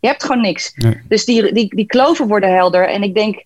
[0.00, 0.74] je hebt gewoon niks.
[1.08, 2.88] Dus die, die, die kloven worden helder.
[2.88, 3.44] En ik denk,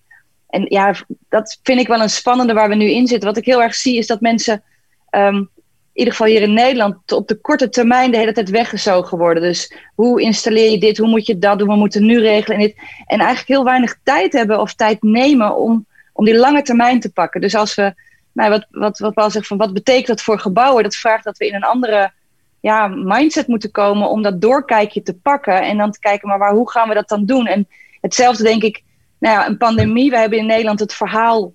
[0.49, 0.95] en ja,
[1.29, 3.27] dat vind ik wel een spannende waar we nu in zitten.
[3.27, 4.63] Wat ik heel erg zie is dat mensen,
[5.09, 5.49] ehm, in
[5.93, 9.43] ieder geval hier in Nederland, op de korte termijn de hele tijd weggezogen worden.
[9.43, 10.97] Dus hoe installeer je dit?
[10.97, 11.67] Hoe moet je dat doen?
[11.67, 12.57] We moeten nu regelen.
[12.57, 12.75] En, dit.
[13.05, 17.11] en eigenlijk heel weinig tijd hebben of tijd nemen om, om die lange termijn te
[17.11, 17.41] pakken.
[17.41, 17.93] Dus als we
[18.33, 20.83] nou, wat, wat, wat Paul zegt van wat betekent dat voor gebouwen?
[20.83, 22.11] Dat vraagt dat we in een andere
[22.59, 25.61] ja, mindset moeten komen om dat doorkijkje te pakken.
[25.61, 27.45] En dan te kijken, maar waar, hoe gaan we dat dan doen?
[27.45, 27.67] En
[28.01, 28.83] hetzelfde denk ik,
[29.19, 30.09] nou ja, een pandemie.
[30.09, 31.53] We hebben in Nederland het verhaal,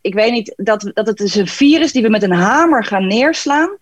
[0.00, 3.06] ik weet niet, dat, dat het is een virus die we met een hamer gaan
[3.06, 3.76] neerslaan.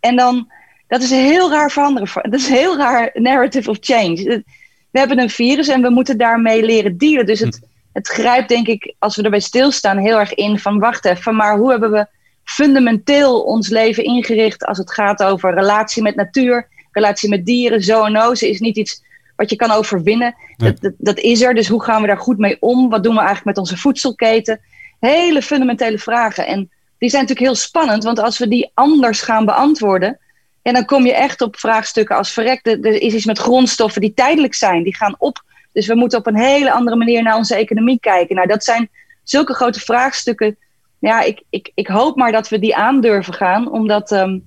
[0.00, 0.52] En dan,
[0.86, 2.30] dat is een heel raar veranderen.
[2.30, 4.42] Dat is een heel raar narrative of change.
[4.90, 7.26] We hebben een virus en we moeten daarmee leren dealen.
[7.26, 7.60] Dus het,
[7.98, 11.56] het grijpt denk ik, als we erbij stilstaan, heel erg in van wacht even, maar
[11.56, 12.06] hoe hebben we
[12.44, 17.82] fundamenteel ons leven ingericht als het gaat over relatie met natuur, relatie met dieren.
[17.82, 19.02] Zoonose is niet iets
[19.36, 20.34] wat je kan overwinnen.
[20.56, 22.88] Dat, dat, is er, dus hoe gaan we daar goed mee om?
[22.88, 24.60] Wat doen we eigenlijk met onze voedselketen?
[25.00, 26.46] Hele fundamentele vragen.
[26.46, 30.18] En die zijn natuurlijk heel spannend, want als we die anders gaan beantwoorden,
[30.62, 32.66] en dan kom je echt op vraagstukken als verrek.
[32.66, 36.26] Er is iets met grondstoffen die tijdelijk zijn, die gaan op dus we moeten op
[36.26, 38.36] een hele andere manier naar onze economie kijken.
[38.36, 38.90] Nou, dat zijn
[39.22, 40.56] zulke grote vraagstukken.
[40.98, 44.10] Ja, ik, ik, ik hoop maar dat we die aandurven gaan, omdat.
[44.10, 44.46] Um,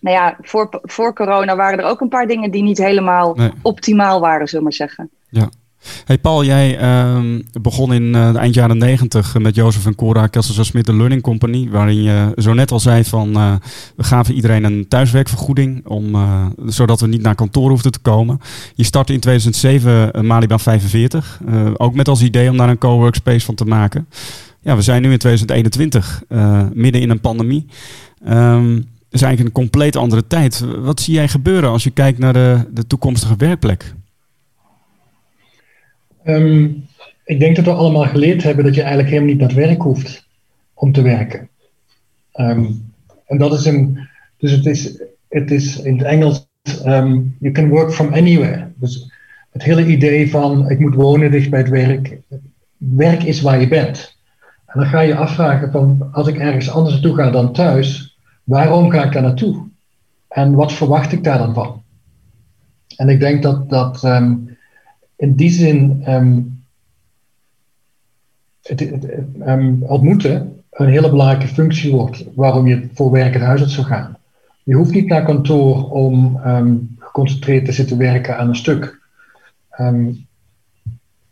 [0.00, 4.20] nou ja, voor, voor corona waren er ook een paar dingen die niet helemaal optimaal
[4.20, 5.10] waren, zullen we maar zeggen.
[5.28, 5.48] Ja.
[6.04, 10.66] Hey Paul, jij uh, begon in de eind jaren negentig met Jozef en Cora Kessels
[10.66, 13.54] Smit de Learning Company, waarin je zo net al zei van uh,
[13.96, 16.16] we gaven iedereen een thuiswerkvergoeding, om,
[16.66, 18.40] zodat we niet naar kantoor hoefden te komen.
[18.74, 21.40] Je startte in 2007 Malibaan 45,
[21.76, 24.08] ook met als idee om daar een coworkspace van te maken.
[24.60, 26.22] Ja, we zijn nu in 2021,
[26.72, 27.66] midden in een pandemie.
[28.28, 28.76] Um,
[29.10, 30.64] is eigenlijk een compleet andere tijd.
[30.78, 33.94] Wat zie jij gebeuren als je kijkt naar de, de toekomstige werkplek?
[36.26, 36.68] Ehm,
[37.24, 40.26] ik denk dat we allemaal geleerd hebben dat je eigenlijk helemaal niet naar werk hoeft
[40.74, 41.48] om te werken.
[42.32, 42.64] Ehm,
[43.26, 44.08] en dat is een,
[44.38, 46.48] dus het is, het is in het Engels,
[46.86, 48.68] um, you can work from anywhere.
[48.76, 49.12] Dus
[49.50, 52.18] het hele idee van ik moet wonen dicht bij het werk,
[52.76, 54.16] werk is waar je bent.
[54.66, 58.90] En dan ga je afvragen van als ik ergens anders naartoe ga dan thuis, waarom
[58.90, 59.68] ga ik daar naartoe?
[60.28, 61.82] En wat verwacht ik daar dan van?
[62.96, 64.04] En ik denk dat, dat
[65.16, 66.64] in die zin um,
[68.62, 68.80] het,
[69.46, 73.86] um, ontmoeten een hele belangrijke functie wordt waarom je voor werk het huis uit zou
[73.86, 74.16] gaan.
[74.62, 79.00] Je hoeft niet naar kantoor om um, geconcentreerd te zitten werken aan een stuk.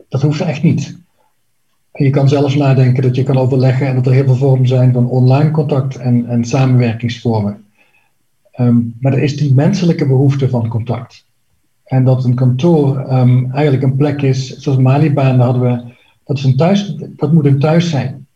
[0.08, 0.98] dat hoeft echt niet.
[1.92, 4.92] je kan zelfs nadenken dat je kan overleggen en dat er heel veel vormen zijn
[4.92, 7.64] van online contact en, en samenwerkingsvormen.
[9.00, 11.23] maar er is die menselijke behoefte van contact.
[11.84, 15.92] En dat een kantoor um, eigenlijk een plek is, zoals Malibaan, hadden we,
[16.24, 18.26] dat, is een thuis, dat moet een thuis zijn.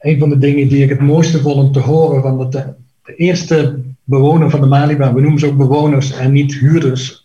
[0.00, 2.74] Een van de dingen die ik het mooiste vond om te horen, van dat de,
[3.16, 7.22] eerste bewoner van de Malibaan, we noemen ze ook bewoners en niet huurders,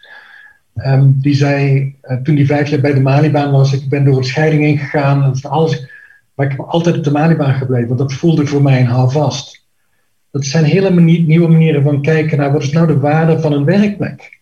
[0.76, 4.18] um, die zei, uh, toen die vijf jaar bij de Malibaan was, ik ben door
[4.18, 5.88] een scheiding heen gegaan, dat is alles,
[6.34, 9.65] maar ik ben altijd op de Malibaan gebleven, want dat voelde voor mij een houvast.
[10.32, 13.65] Dat zijn hele nieuwe manieren van kijken naar wat is nou de waarde van een
[13.65, 14.38] werkplek.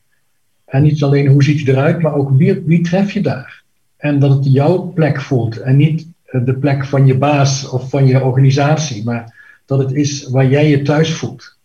[0.67, 3.63] En niet alleen hoe ziet je eruit, maar ook wie, wie tref je daar.
[3.97, 7.89] En dat het jouw plek voelt en niet eh, de plek van je baas of
[7.89, 11.57] van je organisatie, maar dat het is waar jij je thuis voelt.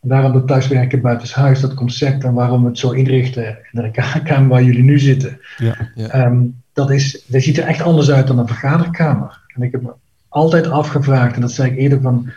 [0.00, 4.20] En daarom dat thuiswerken buitenshuis, dat concept en waarom we het zo inrichten in de
[4.24, 5.40] kamer waar jullie nu zitten.
[5.56, 6.08] Ja, ja.
[6.08, 9.40] Ehm, dat, is, dat ziet er echt anders uit dan een vergaderkamer.
[9.54, 9.92] En ik heb me
[10.28, 12.30] altijd afgevraagd, en dat zei ik eerder van,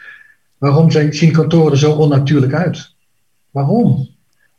[0.57, 2.93] waarom zien kantoren er zo onnatuurlijk uit?
[3.51, 4.07] Waarom?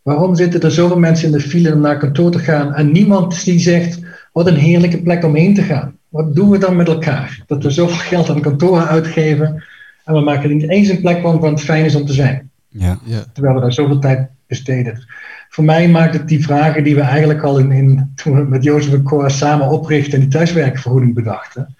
[0.04, 3.44] Waarom zitten er zoveel mensen in de file om naar kantoor te gaan en niemand
[3.44, 4.00] die zegt,
[4.32, 5.96] wat een heerlijke plek om heen te gaan?
[6.08, 7.42] Wat doen we dan met elkaar?
[7.46, 9.64] Dat we zoveel geld aan kantoren uitgeven
[10.04, 12.12] en we maken er niet eens een plek van waar het fijn is om te
[12.12, 12.50] zijn.
[12.68, 12.98] Ja.
[13.04, 13.24] ja.
[13.32, 15.04] Terwijl we daar zoveel tijd besteden.
[15.48, 18.62] Voor mij maakt het die vragen die we eigenlijk al in, in toen we met
[18.62, 21.74] Jozef en Cora samen oprichten en die thuiswerkvergoeding bedachten.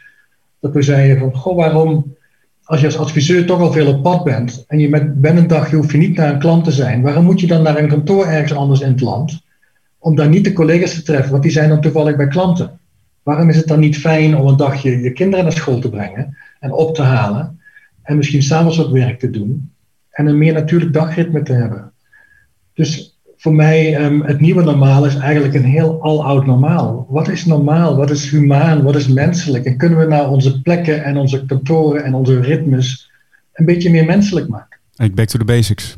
[0.61, 2.15] Dat we zeiden van, goh, waarom
[2.65, 5.47] als je als adviseur toch al veel op pad bent en je met, ben een
[5.47, 7.79] dag, je hoef je niet naar een klant te zijn, waarom moet je dan naar
[7.79, 9.43] een kantoor ergens anders in het land?
[9.99, 12.79] Om daar niet de collega's te treffen, want die zijn dan toevallig bij klanten.
[13.23, 16.37] Waarom is het dan niet fijn om een dagje je kinderen naar school te brengen
[16.61, 17.61] en op te halen
[18.03, 19.73] en misschien s'avonds wat werk te doen
[20.11, 21.93] en een meer natuurlijk dagritme te hebben?
[22.75, 23.14] Dus
[23.45, 27.07] voor mij um, het nieuwe normaal is eigenlijk een heel aloud normaal.
[27.09, 27.97] Wat is normaal?
[27.97, 28.83] Wat is humaan?
[28.83, 29.65] Wat is menselijk?
[29.65, 33.11] En kunnen we nou onze plekken en onze kantoren en onze ritmes
[33.53, 34.79] een beetje meer menselijk maken?
[34.97, 35.97] Ik back to the basics.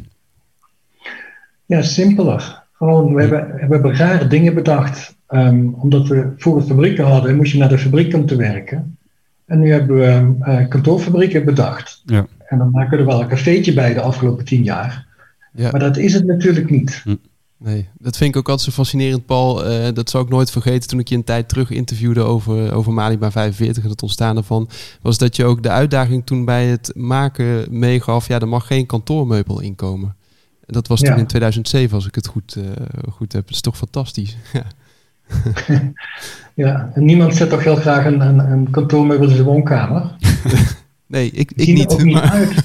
[1.67, 2.63] Ja, simpeler.
[2.73, 5.17] Gewoon, we hebben, we hebben rare dingen bedacht.
[5.29, 8.99] Um, omdat we voor fabrieken hadden, moest je naar de fabriek om te werken.
[9.45, 12.03] En nu hebben we uh, kantoorfabrieken bedacht.
[12.05, 12.27] Ja.
[12.47, 15.07] En dan maken we er wel een cafeetje bij de afgelopen tien jaar.
[15.53, 15.71] Ja.
[15.71, 17.01] Maar dat is het natuurlijk niet.
[17.05, 17.15] Hm.
[17.59, 19.71] Nee, dat vind ik ook altijd zo fascinerend, Paul.
[19.71, 22.93] Uh, dat zou ik nooit vergeten toen ik je een tijd terug interviewde over, over
[22.93, 24.69] Maliba 45 en het ontstaan ervan.
[25.03, 28.87] Was dat je ook de uitdaging toen bij het maken meegaf, ja, er mag geen
[28.87, 30.17] kantoormeubel inkomen.
[30.67, 32.65] En dat was toen in 2007, als ik het goed, uh,
[33.13, 33.47] goed heb.
[33.47, 34.37] Dat is toch fantastisch.
[36.55, 40.17] ja, en niemand zet toch heel graag een, een, een kantoormeubel in zijn woonkamer?
[41.07, 41.93] nee, ik, ik niet.
[41.93, 42.65] Ook niet maar...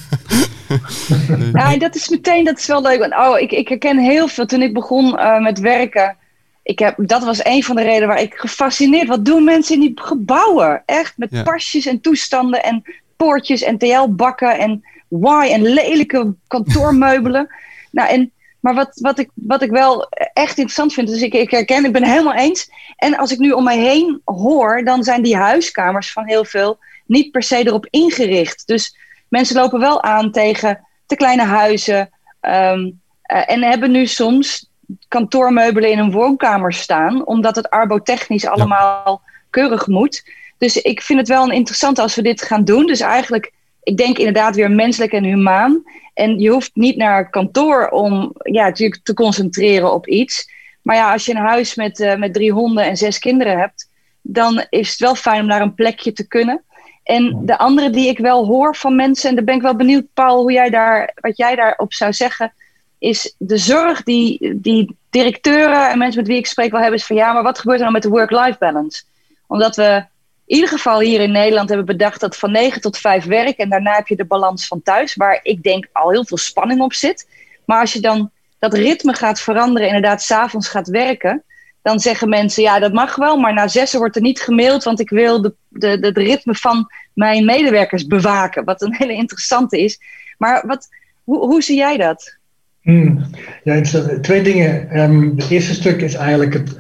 [1.54, 3.14] ja, dat is meteen, dat is wel leuk.
[3.14, 4.46] Oh, ik, ik herken heel veel.
[4.46, 6.18] Toen ik begon uh, met werken,
[6.64, 9.08] ik heb, dat was een van de redenen waar ik gefascineerd.
[9.08, 10.84] Wat doen mensen in die gebouwen?
[10.86, 11.44] Echt met ja.
[11.44, 12.84] pasjes en toestanden en
[13.16, 17.50] poortjes en TL-bakken en why en lelijke kantoormeubelen.
[17.92, 21.52] nou, en, maar wat, wat, ik, wat ik wel echt interessant vind, dus ik, ik
[21.52, 22.70] herken, ik ben het helemaal eens.
[22.96, 26.78] En als ik nu om mij heen hoor, dan zijn die huiskamers van heel veel
[27.06, 28.68] niet per se erop ingericht.
[28.68, 28.96] Dus
[29.32, 32.10] mensen lopen wel aan tegen te kleine huizen.
[32.42, 33.02] Um,
[33.34, 34.70] uh, en hebben nu soms
[35.08, 40.24] kantoormeubelen in een woonkamer staan, omdat het arbotechnisch allemaal keurig moet.
[40.58, 42.86] Dus ik vind het wel interessant als we dit gaan doen.
[42.86, 45.84] Dus eigenlijk, ik denk inderdaad weer menselijk en humaan.
[46.14, 50.50] En je hoeft niet naar kantoor om ja, natuurlijk te concentreren op iets.
[50.82, 53.90] Maar ja, als je een huis met, uh, met drie honden en zes kinderen hebt,
[54.22, 56.64] dan is het wel fijn om naar een plekje te kunnen.
[57.12, 60.06] En de andere die ik wel hoor van mensen, en daar ben ik wel benieuwd,
[60.14, 62.54] Paul, hoe jij daar, wat jij daarop zou zeggen,
[63.00, 67.06] is de zorg die, die directeuren en mensen met wie ik spreek wel hebben, is
[67.06, 69.04] van ja, maar wat gebeurt er dan met de work-life balance?
[69.48, 70.06] Omdat we
[70.46, 73.70] in ieder geval hier in Nederland hebben bedacht dat van 9 tot 5 werk en
[73.70, 76.94] daarna heb je de balans van thuis, waar ik denk al heel veel spanning op
[76.94, 77.28] zit.
[77.66, 81.44] Maar als je dan dat ritme gaat veranderen, inderdaad s'avonds gaat werken,
[81.82, 85.00] dan zeggen mensen, ja, dat mag wel, maar na zessen wordt er niet gemaild, want
[85.00, 88.64] ik wil de, de, de, ritme van mijn medewerkers bewaken.
[88.64, 90.00] Wat een hele interessante is.
[90.38, 90.90] Maar wat,
[91.24, 92.38] hoe, hoe zie jij dat?
[92.82, 93.26] Hmm.
[93.64, 93.82] Ja,
[94.22, 95.00] twee dingen.
[95.00, 96.80] Um, het eerste stuk is eigenlijk, het,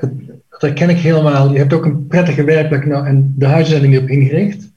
[0.50, 1.52] dat herken ik helemaal.
[1.52, 4.70] Je hebt ook een prettige werkplek nou, en de huizen zijn er niet op ingericht.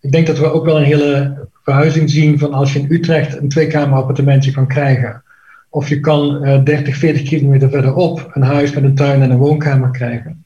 [0.00, 3.36] Ik denk dat we ook wel een hele verhuizing zien van als je in Utrecht
[3.36, 5.24] een tweekamer appartementje kan krijgen
[5.68, 9.36] of je kan uh, 30, 40 kilometer verderop een huis met een tuin en een
[9.36, 10.44] woonkamer krijgen.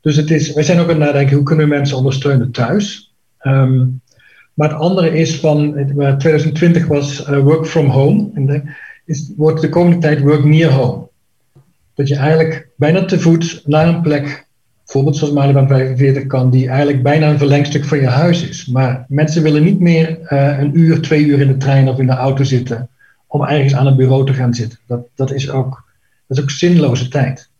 [0.00, 3.14] Dus het is, wij zijn ook aan het nadenken hoe kunnen we mensen ondersteunen thuis.
[3.42, 4.00] Um,
[4.54, 8.30] maar het andere is van, 2020 was uh, work from home.
[8.34, 11.08] En is, wordt de komende tijd work near home.
[11.94, 14.46] Dat je eigenlijk bijna te voet naar een plek,
[14.84, 18.66] bijvoorbeeld zoals Malibaan 45 kan, die eigenlijk bijna een verlengstuk van je huis is.
[18.66, 22.06] Maar mensen willen niet meer uh, een uur, twee uur in de trein of in
[22.06, 22.88] de auto zitten
[23.26, 24.78] om ergens aan een bureau te gaan zitten.
[24.86, 25.84] Dat, dat, is, ook,
[26.26, 27.50] dat is ook zinloze tijd.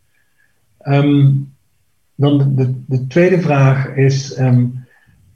[0.89, 1.55] Um,
[2.15, 4.87] dan de, de, tweede vraag is, um,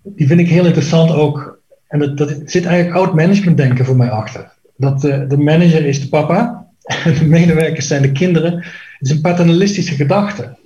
[0.03, 3.97] die vind ik heel interessant ook, en dat, dat zit eigenlijk oud management denken voor
[3.97, 4.53] mij achter.
[4.77, 8.55] Dat de, de manager is de papa en de medewerkers zijn de kinderen.
[8.55, 10.59] Het is een paternalistische gedachte.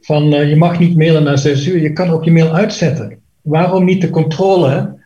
[0.00, 3.18] Van uh, je mag niet mailen na zes uur, je kan ook je mail uitzetten.
[3.42, 4.98] Waarom niet de controle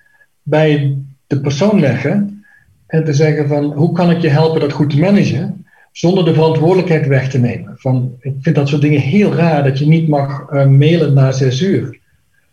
[0.42, 2.38] bij de persoon leggen
[2.88, 6.35] en te zeggen van hoe kan ik je helpen dat goed te managen, zonder de
[6.35, 7.74] verantwoordelijkheid weg te nemen.
[7.77, 11.33] Van, ik vind dat soort dingen heel raar, dat je niet mag uh, mailen na
[11.33, 11.98] zes uur.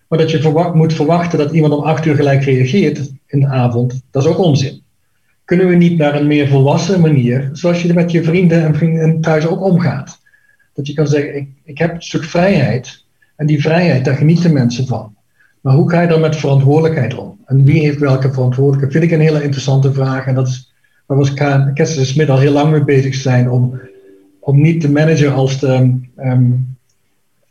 [0.08, 3.48] Maar dat je verwacht, moet verwachten dat iemand om acht uur gelijk reageert in de
[3.48, 4.82] avond, dat is ook onzin.
[5.46, 9.22] Kunnen we niet naar een meer volwassen manier, zoals je met je vrienden en, vrienden
[9.22, 10.20] thuis ook omgaat?
[10.74, 13.04] Dat je kan zeggen, ik, ik heb een stuk vrijheid
[13.36, 15.16] en die vrijheid, daar genieten mensen van.
[15.66, 17.38] Maar hoe ga je dan met verantwoordelijkheid om?
[17.46, 18.92] En wie heeft welke verantwoordelijkheid?
[18.92, 20.26] Vind ik een hele interessante vraag.
[20.26, 20.74] En dat is
[21.06, 23.50] waar we Kessler Smit al heel lang mee bezig zijn.
[23.50, 23.80] Om,
[24.40, 26.78] om niet de manager als de, um,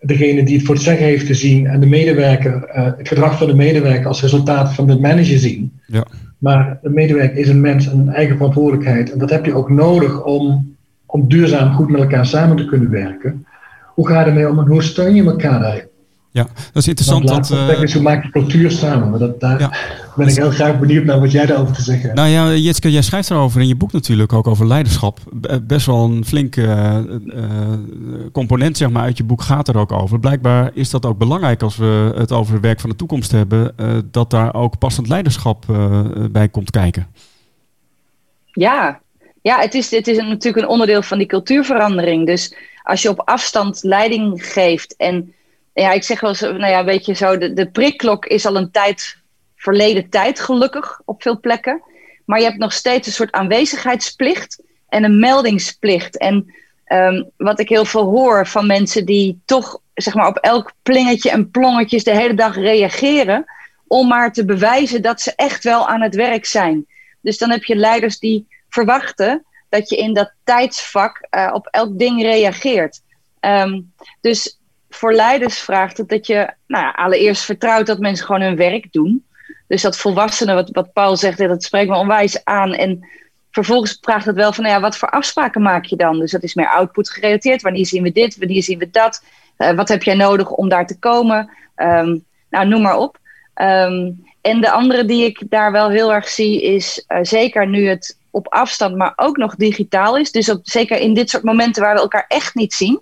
[0.01, 1.67] degene die het voor het zeggen heeft te zien.
[1.67, 5.73] En de medewerker, uh, het gedrag van de medewerker als resultaat van de manager zien.
[5.87, 6.07] Ja.
[6.39, 9.13] Maar de medewerker is een mens en een eigen verantwoordelijkheid.
[9.13, 10.75] En dat heb je ook nodig om,
[11.07, 13.47] om duurzaam goed met elkaar samen te kunnen werken.
[13.95, 15.93] Hoe ga je ermee om en hoe steun je elkaar daarin?
[16.35, 17.29] Ja, dat is interessant.
[17.29, 19.11] Dat, uh, is hoe maak je cultuur samen?
[19.11, 19.73] Maar dat, daar ja.
[20.17, 22.15] ben ik heel graag benieuwd naar wat jij daarover te zeggen hebt.
[22.15, 25.19] Nou ja, Jitske, jij schrijft erover in je boek natuurlijk ook over leiderschap.
[25.63, 26.63] Best wel een flinke
[27.27, 27.49] uh,
[28.33, 30.21] component zeg maar, uit je boek gaat er ook over.
[30.21, 33.73] Blijkbaar is dat ook belangrijk als we het over het werk van de toekomst hebben,
[33.81, 35.65] uh, dat daar ook passend leiderschap
[36.31, 37.07] bij komt kijken.
[38.53, 39.01] Ja,
[39.43, 42.27] ja het, is, het is natuurlijk een onderdeel van die cultuurverandering.
[42.27, 45.35] Dus als je op afstand leiding geeft en
[45.75, 48.57] ja, ik zeg wel eens, nou ja, weet je zo, de, de prikklok is al
[48.57, 49.17] een tijd,
[49.57, 51.83] verleden tijd gelukkig op veel plekken.
[52.25, 56.19] Maar je hebt nog steeds een soort aanwezigheidsplicht en een meldingsplicht.
[56.19, 60.73] En ehm, wat ik heel veel hoor van mensen die toch zeg maar, op elk
[60.83, 63.45] plingetje en plongetjes de hele dag reageren.
[63.87, 66.87] Om maar te bewijzen dat ze echt wel aan het werk zijn.
[67.21, 71.99] Dus dan heb je leiders die verwachten dat je in dat tijdsvak uh, op elk
[71.99, 73.01] ding reageert.
[73.41, 73.81] Ehm,
[74.21, 74.59] dus
[74.95, 78.93] voor leiders vraagt het dat je nou ja, allereerst vertrouwt dat mensen gewoon hun werk
[78.93, 79.25] doen.
[79.67, 82.73] Dus dat volwassenen, wat, wat Paul zegt, dat spreekt me onwijs aan.
[82.75, 83.09] En
[83.51, 86.19] vervolgens vraagt het wel van, nou ja, wat voor afspraken maak je dan?
[86.19, 87.63] Dus dat is meer output gerelateerd.
[87.63, 88.39] Wanneer zien we dit?
[88.39, 89.25] Wanneer zien we dat?
[89.59, 91.51] Uh, wat heb jij nodig om daar te komen?
[91.77, 93.19] Um, nou, noem maar op.
[93.55, 97.89] Um, en de andere die ik daar wel heel erg zie is, uh, zeker nu
[97.89, 100.33] het op afstand, maar ook nog digitaal is.
[100.33, 103.01] Dus op, zeker in dit soort momenten waar we elkaar echt niet zien,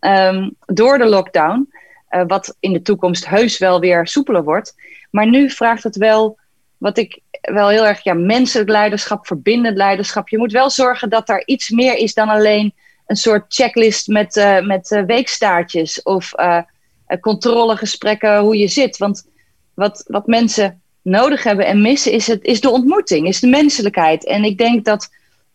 [0.00, 1.72] um, door de lockdown,
[2.10, 4.74] uh, wat in de toekomst heus wel weer soepeler wordt.
[5.10, 6.38] Maar nu vraagt het wel,
[6.78, 10.28] wat ik wel heel erg, ja, menselijk leiderschap, verbindend leiderschap.
[10.28, 12.74] Je moet wel zorgen dat er iets meer is dan alleen
[13.06, 16.32] een soort checklist met, uh, met uh, weekstaartjes of
[17.20, 18.96] controlegesprekken hoe je zit.
[18.96, 19.28] Want
[19.74, 24.26] wat, wat mensen nodig hebben en missen, is, het, is de ontmoeting, is de menselijkheid.
[24.26, 25.08] En ik denk dat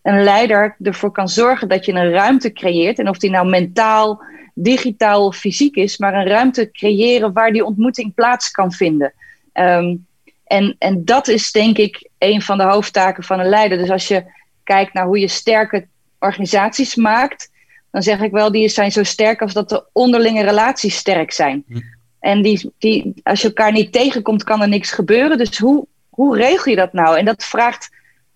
[0.04, 3.00] een leider ervoor kan zorgen dat je een ruimte creëert.
[3.00, 7.66] En of die nou mentaal, digitaal of fysiek is, maar een ruimte creëren waar die
[7.66, 9.14] ontmoeting plaats kan vinden.
[9.54, 10.06] Um,
[10.44, 13.78] en, en dat is denk ik een van de hoofdtaken van een leider.
[13.78, 14.24] Dus als je
[14.64, 15.88] kijkt naar hoe je sterke
[16.20, 17.52] organisaties maakt,
[17.92, 21.64] dan zeg ik wel, die zijn zo sterk als dat de onderlinge relaties sterk zijn.
[21.68, 21.80] Hm.
[22.20, 25.38] En die, die, als je elkaar niet tegenkomt, kan er niks gebeuren.
[25.38, 27.18] Dus hoe, hoe regel je dat nou?
[27.18, 27.90] En dat vraagt,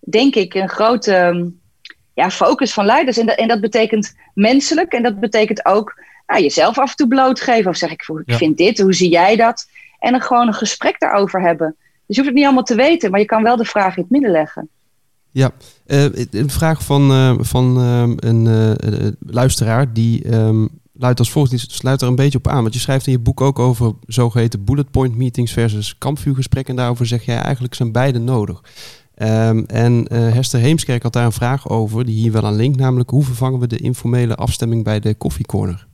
[0.10, 1.50] denk ik, een grote ehm,
[2.14, 3.18] ja, focus van leiders.
[3.18, 4.94] En dat, en dat betekent menselijk.
[4.94, 7.72] En dat betekent ook nou, jezelf af en toe blootgeven.
[7.72, 9.70] Of zeg ik, ik vind dit, hoe zie jij dat?
[10.00, 11.76] En dan gewoon een gesprek daarover hebben.
[11.78, 14.02] Dus je hoeft het niet allemaal te weten, maar je kan wel de vraag in
[14.02, 14.70] het midden leggen.
[15.32, 15.52] Ja,
[15.88, 21.60] uh, een vraag van, uh, van uh, een luisteraar die um, luidt als volgt, die
[21.60, 22.62] sluit er een beetje op aan.
[22.62, 26.74] Want je schrijft in je boek ook over zogeheten bullet point meetings versus kampvuurgesprekken.
[26.74, 28.62] En daarover zeg jij eigenlijk zijn beide nodig.
[29.24, 32.80] Um, en uh, Hester Heemskerk had daar een vraag over, die hier wel aan linkt.
[32.80, 35.88] Namelijk, hoe vervangen we de informele afstemming bij de koffiecorner?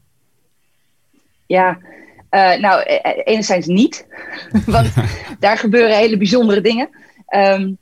[1.46, 1.78] Ja,
[2.32, 2.84] uh, nou,
[3.24, 4.08] enerzijds niet.
[4.66, 4.94] want
[5.40, 6.90] daar gebeuren hele bijzondere dingen.
[7.36, 7.78] Um,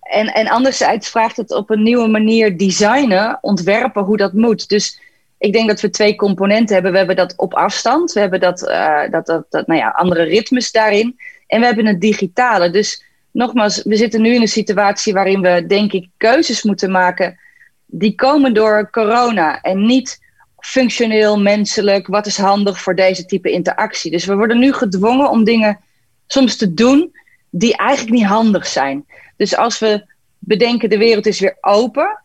[0.00, 4.68] en, en anderzijds vraagt het op een nieuwe manier designen, ontwerpen hoe dat moet.
[4.68, 5.00] Dus
[5.38, 6.92] ik denk dat we twee componenten hebben.
[6.92, 10.22] We hebben dat op afstand, we hebben dat, uh, dat, dat, dat nou ja, andere
[10.22, 11.18] ritmes daarin.
[11.46, 12.70] En we hebben het digitale.
[12.70, 13.04] Dus
[13.36, 17.38] nogmaals, we zitten nu in een situatie waarin we, denk ik, keuzes moeten maken.
[17.86, 20.18] Die komen door corona en niet
[20.58, 22.06] functioneel, menselijk.
[22.06, 24.10] Wat is handig voor deze type interactie?
[24.10, 25.78] Dus we worden nu gedwongen om dingen
[26.26, 27.16] soms te doen
[27.50, 29.04] die eigenlijk niet handig zijn.
[29.36, 30.04] Dus als we
[30.38, 32.22] bedenken, de wereld is weer open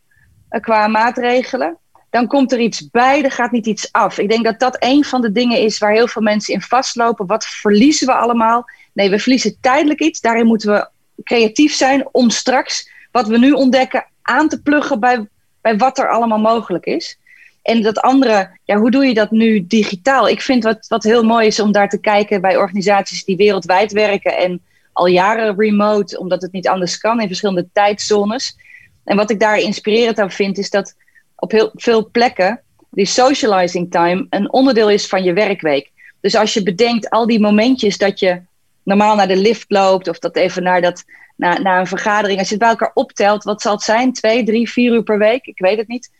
[0.50, 1.80] uh, qua maatregelen
[2.12, 4.18] dan komt er iets bij, er gaat niet iets af.
[4.18, 7.26] Ik denk dat dat een van de dingen is waar heel veel mensen in vastlopen.
[7.26, 8.66] Wat verliezen we allemaal?
[8.94, 10.22] Nee, we verliezen tijdelijk iets.
[10.22, 10.90] Daarin moeten we
[11.24, 15.28] creatief zijn om straks wat we nu ontdekken aan te pluggen bij,
[15.62, 17.20] bij wat er allemaal mogelijk is.
[17.62, 20.28] En dat andere, ja, hoe doe je dat nu digitaal?
[20.28, 23.92] Ik vind wat, wat heel mooi is om daar te kijken bij organisaties die wereldwijd
[23.92, 24.62] werken en
[24.94, 28.58] al jaren remote, omdat het niet anders kan in verschillende tijdzones.
[29.04, 30.96] En wat ik daar inspirerend aan vind, is dat
[31.36, 35.92] op heel veel plekken die socializing time een onderdeel is van je werkweek.
[36.22, 38.42] Dus als je bedenkt al die momentjes dat je
[38.84, 41.04] normaal naar de lift loopt of dat even naar, dat,
[41.36, 44.14] naar, naar een vergadering, als je het bij elkaar optelt, wat zal het zijn?
[44.14, 45.46] Twee, drie, vier uur per week?
[45.46, 46.12] Ik weet het niet.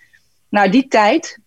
[0.50, 1.38] Nou, die tijd,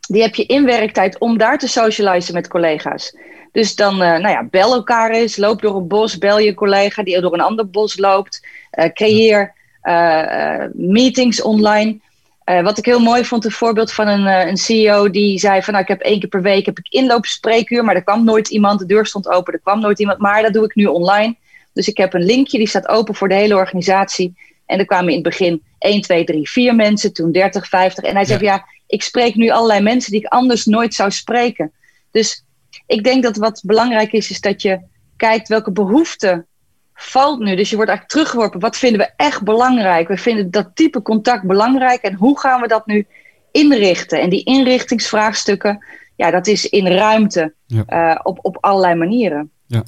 [0.00, 3.16] die heb je in werktijd om daar te socializen met collega's.
[3.52, 7.02] Dus dan, uh, nou ja, bel elkaar eens, loop door een bos, bel je collega
[7.02, 12.00] die door een ander bos loopt, uh, creëer uh, meetings online.
[12.44, 15.62] Uh, wat ik heel mooi vond, een voorbeeld van een, uh, een CEO die zei
[15.62, 18.48] van nou, ik heb één keer per week heb ik inloopspreekuur, maar er kwam nooit
[18.48, 21.36] iemand, de deur stond open, er kwam nooit iemand, maar dat doe ik nu online.
[21.72, 24.34] Dus ik heb een linkje, die staat open voor de hele organisatie.
[24.66, 28.04] En er kwamen in het begin 1, 2, 3, 4 mensen, toen 30, 50.
[28.04, 28.52] En hij zei ja.
[28.52, 31.72] ja, ik spreek nu allerlei mensen die ik anders nooit zou spreken.
[32.10, 32.44] Dus
[32.86, 34.80] ik denk dat wat belangrijk is, is dat je
[35.16, 36.46] kijkt welke behoeften
[36.94, 37.56] valt nu.
[37.56, 38.60] Dus je wordt eigenlijk teruggeworpen.
[38.60, 40.08] Wat vinden we echt belangrijk?
[40.08, 42.02] We vinden dat type contact belangrijk.
[42.02, 43.06] En hoe gaan we dat nu
[43.50, 44.20] inrichten?
[44.20, 45.84] En die inrichtingsvraagstukken,
[46.16, 47.84] ja, dat is in ruimte ja.
[47.88, 49.50] uh, op, op allerlei manieren.
[49.66, 49.82] Ja,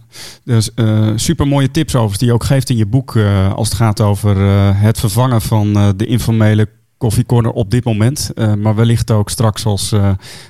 [0.45, 3.69] dus uh, super mooie tips over die je ook geeft in je boek uh, als
[3.69, 4.37] het gaat over
[4.75, 6.69] het vervangen van de informele
[6.99, 8.31] koffiecorner op dit moment.
[8.59, 9.93] maar wellicht ook straks als,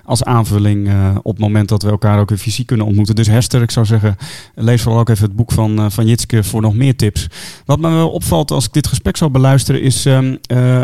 [0.05, 0.90] als aanvulling
[1.22, 3.14] op het moment dat we elkaar ook weer fysiek kunnen ontmoeten.
[3.14, 4.16] Dus Hester, ik zou zeggen,
[4.55, 7.26] lees vooral ook even het boek van, van Jitske voor nog meer tips.
[7.64, 10.36] Wat me opvalt als ik dit gesprek zou beluisteren is ehm,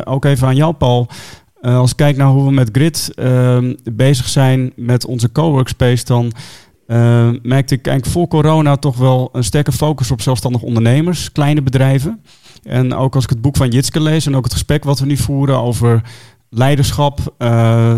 [0.04, 1.08] ook even aan jou Paul.
[1.60, 6.32] als ik kijk naar hoe we met Grid ehm, bezig zijn met onze coworkspace, dan
[6.86, 11.62] uh, merkte ik eigenlijk voor corona toch wel een sterke focus op zelfstandig ondernemers, kleine
[11.62, 12.20] bedrijven.
[12.62, 15.06] En ook als ik het boek van Jitske lees en ook het gesprek wat we
[15.06, 16.02] nu voeren over
[16.54, 17.94] leiderschap, uh,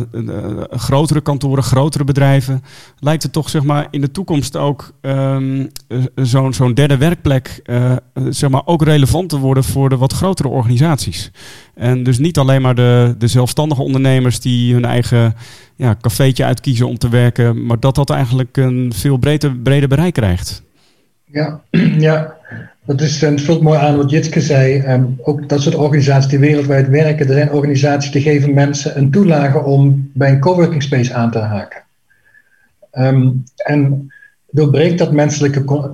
[0.71, 2.63] grotere kantoren, grotere bedrijven,
[2.99, 5.69] lijkt het toch zeg maar, in de toekomst ook um,
[6.15, 7.93] zo'n zo'n derde werkplek uh,
[8.29, 11.31] zeg maar, ook relevant te worden voor de wat grotere organisaties.
[11.75, 15.35] En dus niet alleen maar de, de zelfstandige ondernemers die hun eigen
[15.77, 20.15] ja, cafeetje uitkiezen om te werken, maar dat dat eigenlijk een veel breder, breder bereik
[20.15, 20.63] krijgt.
[21.25, 21.61] Ja,
[22.09, 22.35] ja.
[22.87, 24.83] Dat is, en het vult mooi aan wat Jitske zei.
[24.93, 27.27] Um, ook dat soort organisaties die wereldwijd werken.
[27.27, 31.39] Er zijn organisaties die geven mensen een toelage om bij een coworking space aan te
[31.39, 31.83] haken.
[32.93, 34.13] Um, en
[34.51, 35.85] doorbreekt dat menselijke,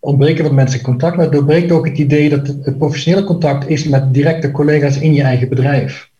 [0.00, 4.14] ontbreken van menselijk contact, maar doorbreekt ook het idee dat het professionele contact is met
[4.14, 6.10] directe collega's in je eigen bedrijf.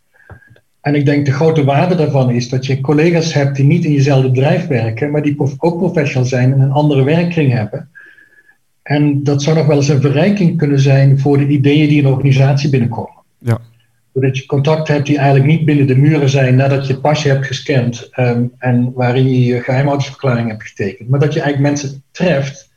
[0.81, 3.93] En ik denk de grote waarde daarvan is dat je collega's hebt die niet in
[3.93, 7.89] jezelfde bedrijf werken, maar die ook professional zijn en een andere werkkring hebben.
[8.89, 12.05] En dat zou nog wel eens een verrijking kunnen zijn voor de ideeën die in
[12.05, 13.23] een organisatie binnenkomen.
[13.39, 13.59] Ja.
[14.13, 17.29] Doordat je contact hebt die eigenlijk niet binnen de muren zijn nadat je het pasje
[17.29, 21.09] hebt gescand ehm, en waarin je je geheimhoudingsverklaring hebt getekend.
[21.09, 22.71] Maar dat je eigenlijk mensen treft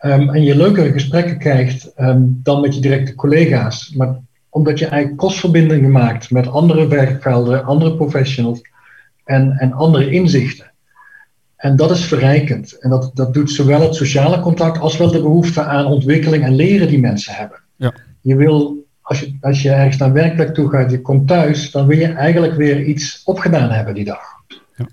[0.00, 3.94] um, en je leukere gesprekken krijgt um, dan met je directe collega's.
[3.94, 8.60] Maar omdat je eigenlijk kostverbindingen maakt met andere werkvelden, andere professionals
[9.24, 10.67] en, en andere inzichten.
[11.58, 12.78] En dat is verrijkend.
[12.78, 16.54] En dat, dat doet zowel het sociale contact als wel de behoefte aan ontwikkeling en
[16.54, 17.60] leren die mensen hebben.
[17.76, 17.94] Ja.
[18.20, 21.86] Je wil, als je, als je ergens naar werkplek toe gaat, je komt thuis, dan
[21.86, 24.20] wil je eigenlijk weer iets opgedaan hebben die dag.
[24.48, 24.86] Ja.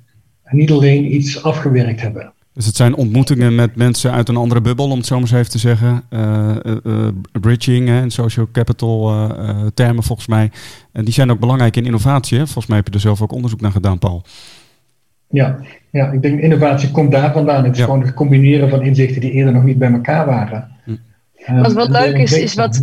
[0.43, 2.33] En niet alleen iets afgewerkt hebben.
[2.53, 5.31] Dus het zijn ontmoetingen met mensen uit een andere bubbel, om het zo maar eens
[5.31, 6.03] even te zeggen.
[6.09, 7.07] Uh, uh,
[7.41, 9.29] bridging en social capital
[9.73, 10.51] termen volgens mij.
[10.91, 12.37] En die zijn ook belangrijk in innovatie.
[12.37, 12.43] Hè?
[12.43, 14.23] Volgens mij heb je er zelf ook onderzoek naar gedaan, Paul.
[15.29, 15.59] Ja,
[15.95, 17.63] ja ik denk innovatie komt daar vandaan.
[17.63, 20.71] Het is gewoon het combineren van inzichten die eerder nog niet bij elkaar waren.
[20.83, 21.61] Hm.
[21.61, 22.81] wat wat leuk is, is wat,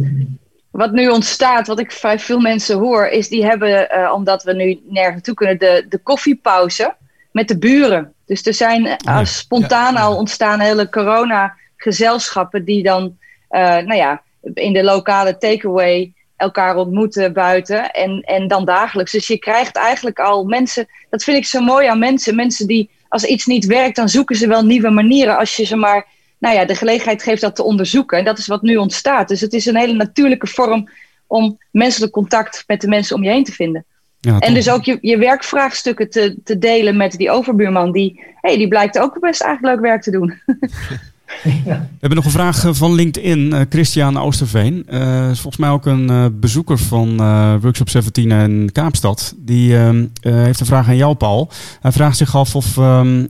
[0.71, 4.81] wat nu ontstaat, wat ik bij veel mensen hoor, is die hebben, omdat we nu
[4.89, 6.95] nergens toe kunnen, de, de koffiepauze
[7.33, 8.13] met de buren.
[8.27, 13.17] Dus er zijn uh, spontaan al ontstaan hele corona-gezelschappen die dan,
[13.51, 14.23] uh, nou ja,
[14.55, 19.13] in de lokale takeaway elkaar ontmoeten buiten en, en dan dagelijks.
[19.13, 22.91] Dus je krijgt eigenlijk al mensen, dat vind ik zo mooi aan mensen, mensen die
[23.13, 26.07] als iets niet werkt, dan zoeken ze wel nieuwe manieren als je ze maar,
[26.39, 28.19] nou ja, de gelegenheid geeft dat te onderzoeken.
[28.19, 29.29] En dat is wat nu ontstaat.
[29.29, 30.89] Dus het is een hele natuurlijke vorm
[31.27, 33.85] om menselijk contact met de mensen om je heen te vinden.
[34.21, 37.93] Ja, en dus ook je, je werkvraagstukken te, te delen met die overbuurman.
[37.93, 40.35] Die, hey, die blijkt ook best eigenlijk leuk werk te doen.
[41.65, 44.87] We hebben nog een vraag eh, van LinkedIn, uh, Christian Oosterveen.
[44.91, 47.17] Uh, is volgens mij ook een uh, bezoeker van
[47.61, 49.35] Workshop 17 in Kaapstad.
[49.39, 51.51] Die ehm, heeft een vraag aan jou, Paul.
[51.81, 53.29] Hij vraagt zich af of um,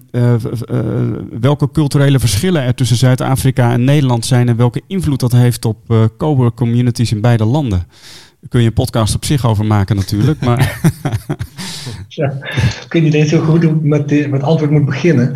[1.40, 6.10] welke culturele verschillen er tussen Zuid-Afrika en Nederland zijn en welke invloed dat heeft op
[6.18, 7.78] cowork communities in beide landen.
[8.40, 10.40] Daar kun je een podcast op zich over maken natuurlijk.
[10.40, 10.58] Maar
[12.08, 12.32] ja,
[12.84, 15.34] ik weet niet eens zo goed hoe met, met antwoord moet beginnen.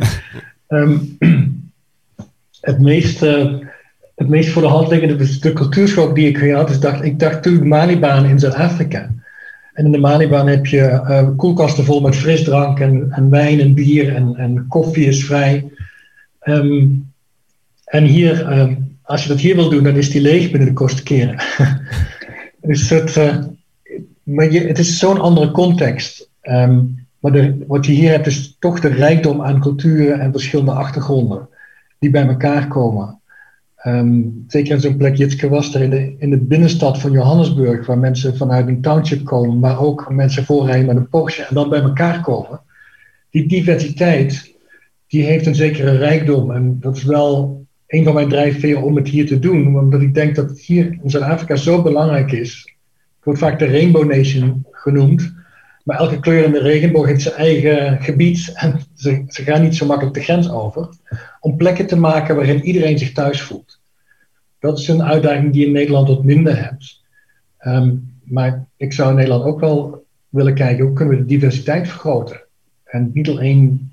[0.69, 1.17] Um,
[2.67, 3.55] het meest, uh,
[4.15, 7.43] het meest voor de hand liggende, de cultuurschok die ik had, is dat ik dacht
[7.43, 9.11] toen Malibaan in Zuid-Afrika.
[9.73, 13.75] En in de Malibaan heb je uh, koelkasten vol met frisdrank en, en wijn en
[13.75, 15.73] bier en, en koffie is vrij.
[16.45, 17.13] Um,
[17.85, 20.75] en hier, um, als je dat hier wil doen, dan is die leeg binnen de
[20.75, 21.37] kosten keren.
[22.69, 23.19] dus het,
[24.23, 26.29] maar je, het is zo'n andere context.
[26.43, 30.73] Um, maar de, wat je hier hebt is toch de rijkdom aan culturen en verschillende
[30.73, 31.49] achtergronden
[31.99, 33.21] die bij elkaar komen.
[33.87, 37.87] Um, zeker in zo'n plek, Jitske was er in de, in de binnenstad van Johannesburg,
[37.87, 41.69] waar mensen vanuit een township komen, maar ook mensen voorrijden met een Porsche en dan
[41.69, 42.61] bij elkaar komen.
[43.31, 44.55] Die diversiteit,
[45.07, 46.51] die heeft een zekere rijkdom.
[46.51, 50.15] En dat is wel een van mijn drijfveren om het hier te doen, omdat ik
[50.15, 52.75] denk dat het hier in Zuid-Afrika zo belangrijk is.
[53.17, 55.35] Het wordt vaak de Rainbow Nation genoemd.
[55.87, 59.77] Maar elke kleur in de regenboog heeft zijn eigen gebied en ze, ze gaan niet
[59.77, 60.89] zo makkelijk de grens over.
[61.41, 63.81] Om plekken te maken waarin iedereen zich thuis voelt.
[64.59, 67.03] Dat is een uitdaging die je in Nederland wat minder hebt.
[67.67, 71.89] Um, maar ik zou in Nederland ook wel willen kijken hoe kunnen we de diversiteit
[71.89, 72.41] vergroten.
[72.85, 73.93] En niet alleen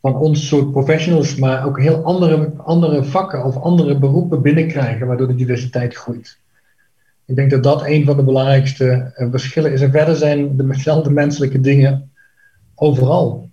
[0.00, 5.28] van ons soort professionals, maar ook heel andere, andere vakken of andere beroepen binnenkrijgen, waardoor
[5.28, 6.38] de diversiteit groeit.
[7.26, 9.80] Ik denk dat dat een van de belangrijkste uh, verschillen is.
[9.80, 12.10] En verder zijn dezelfde menselijke dingen
[12.74, 13.50] overal.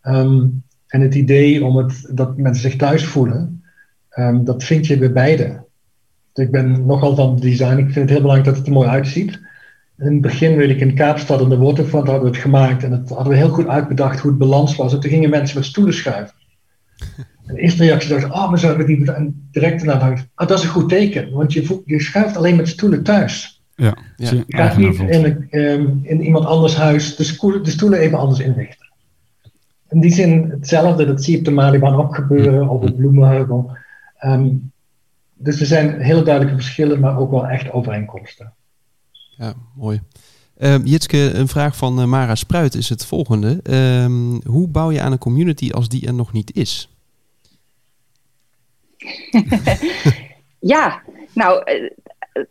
[0.00, 0.46] Ehm,
[0.86, 3.62] en het idee om het, dat mensen zich thuis voelen,
[4.18, 5.64] um, dat vind je bij beide.
[6.32, 7.78] Dus ik ben nogal van design.
[7.78, 9.40] Ik vind het heel belangrijk dat het er mooi uitziet.
[9.98, 12.82] In het begin, weet ik, in Kaapstad en de Waterfront hadden we het gemaakt.
[12.82, 14.92] En dat hadden we heel goed uitbedacht hoe het balans was.
[14.92, 16.34] En toen gingen mensen met stoelen schuiven.
[17.48, 19.08] En de eerste reactie dacht ik, oh, we zouden het niet...
[19.08, 21.32] En direct daarna dacht ik, oh, dat is een goed teken.
[21.32, 23.62] Want je, je schuift alleen met stoelen thuis.
[23.74, 24.30] Ja, ja.
[24.30, 28.40] Je gaat niet in, um, in, iemand anders huis de, stoelen, de stoelen even anders
[28.40, 28.86] inrichten.
[29.88, 33.76] In die zin hetzelfde, dat zie je op de Malibaan ook gebeuren, of op Bloemenheuvel.
[34.24, 34.72] Um,
[35.34, 38.52] dus er zijn hele duidelijke verschillen, maar ook wel echt overeenkomsten.
[39.36, 40.00] Ja, mooi.
[40.58, 43.60] Uh, Jitske, een vraag van uh, Mara Spruit is het volgende.
[43.62, 46.97] Uh, hoe bouw je aan een community als die er nog niet is?
[50.74, 51.90] ja, nou, uh,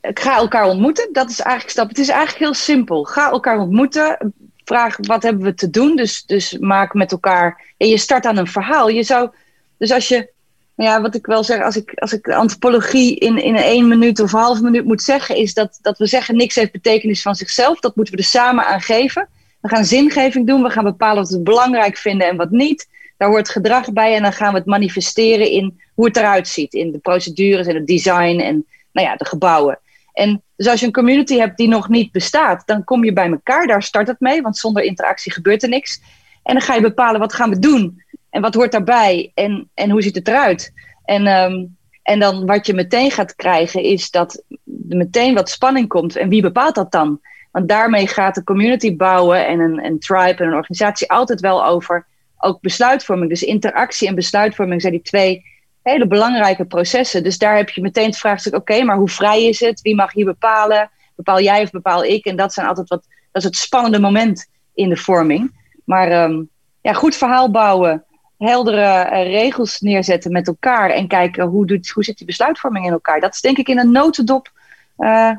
[0.02, 1.10] ga elkaar ontmoeten.
[1.12, 1.88] Dat is eigenlijk stap.
[1.88, 3.04] Het is eigenlijk heel simpel.
[3.04, 4.34] Ga elkaar ontmoeten.
[4.64, 5.96] Vraag wat hebben we te doen.
[5.96, 7.62] Dus, dus maak met elkaar.
[7.78, 8.90] En je start aan een verhaal.
[8.90, 9.30] Je zou,
[9.78, 10.30] dus als je
[10.76, 14.34] ja, wat ik wel zeg, als ik, als ik antropologie in, in één minuut of
[14.34, 17.80] een half minuut moet zeggen, is dat, dat we zeggen niks heeft betekenis van zichzelf.
[17.80, 19.28] Dat moeten we er samen aan geven.
[19.62, 22.88] We gaan zingeving doen, we gaan bepalen wat we belangrijk vinden en wat niet.
[23.18, 26.74] Daar hoort gedrag bij en dan gaan we het manifesteren in hoe het eruit ziet.
[26.74, 29.80] In de procedures en het design en nou ja, de gebouwen.
[30.14, 33.30] En dus als je een community hebt die nog niet bestaat, dan kom je bij
[33.30, 36.02] elkaar, daar start het mee, want zonder interactie gebeurt er niks.
[36.44, 38.04] En dan ga je bepalen wat gaan we doen.
[38.30, 39.32] En wat hoort daarbij?
[39.34, 40.74] En, en hoe ziet het eruit?
[41.06, 44.44] En, um, en dan wat je meteen gaat krijgen is dat
[44.90, 46.16] er meteen wat spanning komt.
[46.16, 47.20] En wie bepaalt dat dan?
[47.52, 51.66] Want daarmee gaat de community bouwen en een, een tribe en een organisatie altijd wel
[51.66, 52.06] over
[52.38, 53.30] ook besluitvorming.
[53.30, 55.46] Dus interactie en besluitvorming zijn die twee
[55.82, 57.24] hele belangrijke processen.
[57.24, 59.82] Dus daar heb je meteen het vraagstuk: oké, maar hoe vrij is het?
[59.82, 60.90] Wie mag hier bepalen?
[61.16, 62.26] Bepaal jij of bepaal ik?
[62.26, 65.56] En dat zijn altijd wat, dat is het spannende moment in de vorming.
[65.84, 66.50] Maar um,
[66.82, 68.06] ja, goed verhaal bouwen
[68.38, 72.92] heldere uh, regels neerzetten met elkaar en kijken hoe, doet, hoe zit die besluitvorming in
[72.92, 73.20] elkaar.
[73.20, 74.52] Dat is denk ik in een notendop
[74.98, 75.32] uh,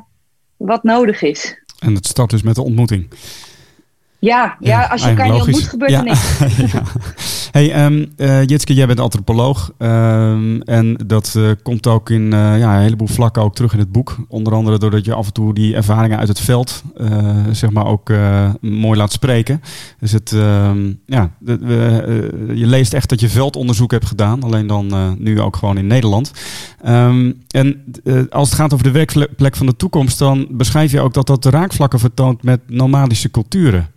[0.57, 1.63] wat nodig is.
[1.79, 3.09] En het start dus met de ontmoeting.
[4.19, 6.37] Ja, ja, als je elkaar niet ontmoet, gebeurt er niks.
[6.73, 6.83] ja.
[7.51, 9.71] Hey, um, uh, Jitske, jij bent antropoloog.
[9.77, 13.79] Um, en dat uh, komt ook in uh, ja, een heleboel vlakken ook terug in
[13.79, 14.17] het boek.
[14.27, 16.83] Onder andere doordat je af en toe die ervaringen uit het veld
[17.51, 18.11] zeg maar ook
[18.61, 19.61] mooi laat spreken.
[19.99, 24.43] Dus het, um, ja, de, je leest echt dat je veldonderzoek hebt gedaan.
[24.43, 26.31] Alleen dan nu ook gewoon in Nederland.
[27.47, 27.83] en
[28.29, 31.45] als het gaat over de werkplek van de toekomst, dan beschrijf je ook dat dat
[31.45, 33.87] raakvlakken vertoont met nomadische culturen.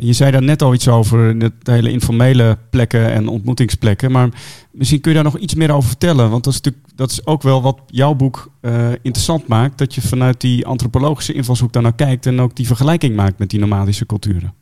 [0.00, 4.10] Je zei daar net al iets over, de hele informele plekken en ontmoetingsplekken.
[4.10, 4.28] Maar
[4.70, 6.30] misschien kun je daar nog iets meer over vertellen.
[6.30, 9.78] Want dat is, natuurlijk, dat is ook wel wat jouw boek uh, interessant maakt.
[9.78, 13.50] Dat je vanuit die antropologische invalshoek daar naar kijkt en ook die vergelijking maakt met
[13.50, 14.54] die nomadische culturen.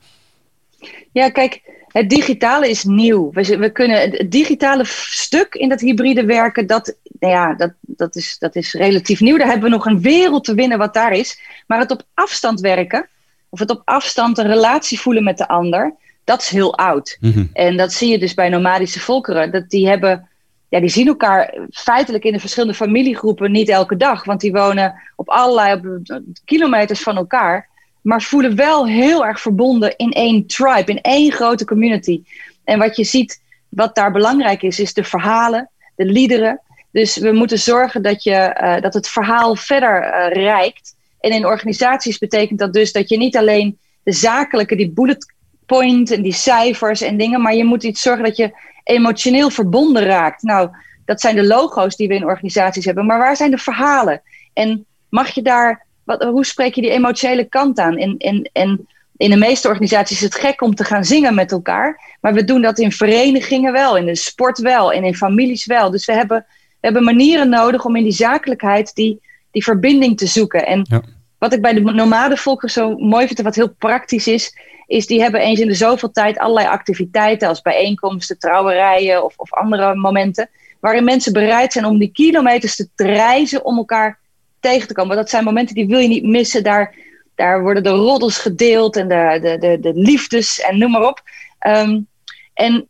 [1.12, 3.30] Ja, kijk, het digitale is nieuw.
[3.32, 8.16] We, we kunnen het digitale stuk in dat hybride werken, dat, nou ja, dat, dat,
[8.16, 9.36] is, dat is relatief nieuw.
[9.36, 11.40] Daar hebben we nog een wereld te winnen wat daar is.
[11.66, 13.08] Maar het op afstand werken,
[13.56, 15.94] of het op afstand een relatie voelen met de ander,
[16.24, 17.16] dat is heel oud.
[17.20, 17.44] Mhm.
[17.52, 19.52] En dat zie je dus bij nomadische volkeren.
[19.52, 20.28] Dat die hebben,
[20.68, 24.24] ja, die zien elkaar feitelijk in de verschillende familiegroepen niet elke dag.
[24.24, 27.68] Want die wonen op allerlei op kilometers van elkaar.
[28.02, 32.22] Maar voelen wel heel erg verbonden in één tribe, in één grote community.
[32.64, 36.60] En wat je ziet, wat daar belangrijk is, is de verhalen, de liederen.
[36.90, 40.95] Dus we moeten zorgen dat, je, uh, dat het verhaal verder uh, reikt.
[41.26, 45.34] En in organisaties betekent dat dus dat je niet alleen de zakelijke, die bullet
[45.66, 50.04] point en die cijfers en dingen, maar je moet iets zorgen dat je emotioneel verbonden
[50.04, 50.42] raakt.
[50.42, 50.68] Nou,
[51.04, 54.22] dat zijn de logo's die we in organisaties hebben, maar waar zijn de verhalen?
[54.52, 57.96] En mag je daar, wat, hoe spreek je die emotionele kant aan?
[57.96, 61.52] En, en, en in de meeste organisaties is het gek om te gaan zingen met
[61.52, 65.66] elkaar, maar we doen dat in verenigingen wel, in de sport wel en in families
[65.66, 65.90] wel.
[65.90, 69.20] Dus we hebben, we hebben manieren nodig om in die zakelijkheid die,
[69.50, 70.66] die verbinding te zoeken.
[70.66, 71.02] En ja
[71.38, 75.20] wat ik bij de nomadenvolkeren zo mooi vind en wat heel praktisch is, is die
[75.22, 80.48] hebben eens in de zoveel tijd allerlei activiteiten als bijeenkomsten, trouwerijen of, of andere momenten,
[80.80, 84.18] waarin mensen bereid zijn om die kilometers te reizen om elkaar
[84.60, 85.16] tegen te komen.
[85.16, 86.62] Dat zijn momenten die wil je niet missen.
[86.62, 86.94] Daar,
[87.34, 91.22] daar worden de roddels gedeeld en de, de, de, de liefdes en noem maar op.
[91.66, 92.06] Um,
[92.54, 92.88] en,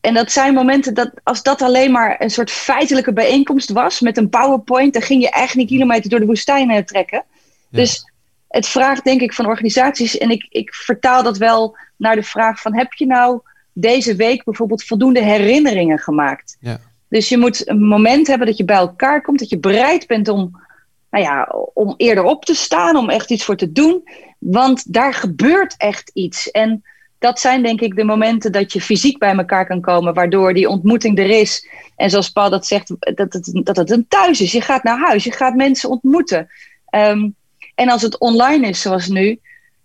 [0.00, 4.16] en dat zijn momenten dat als dat alleen maar een soort feitelijke bijeenkomst was met
[4.16, 7.24] een PowerPoint, dan ging je echt niet kilometer door de woestijn trekken.
[7.70, 8.12] Dus
[8.48, 12.60] het vraagt denk ik van organisaties, en ik, ik vertaal dat wel naar de vraag
[12.60, 13.40] van heb je nou
[13.72, 16.56] deze week bijvoorbeeld voldoende herinneringen gemaakt?
[16.60, 16.80] Ja.
[17.08, 20.28] Dus je moet een moment hebben dat je bij elkaar komt, dat je bereid bent
[20.28, 20.64] om
[21.10, 24.08] nou ja, om eerder op te staan, om echt iets voor te doen.
[24.38, 26.50] Want daar gebeurt echt iets.
[26.50, 26.84] En
[27.18, 30.68] dat zijn denk ik de momenten dat je fysiek bij elkaar kan komen, waardoor die
[30.68, 31.68] ontmoeting er is.
[31.96, 34.52] En zoals Paul dat zegt, dat het, dat het een thuis is.
[34.52, 36.48] Je gaat naar huis, je gaat mensen ontmoeten.
[36.86, 37.28] Ehm,
[37.76, 39.40] en als het online is, zoals nu,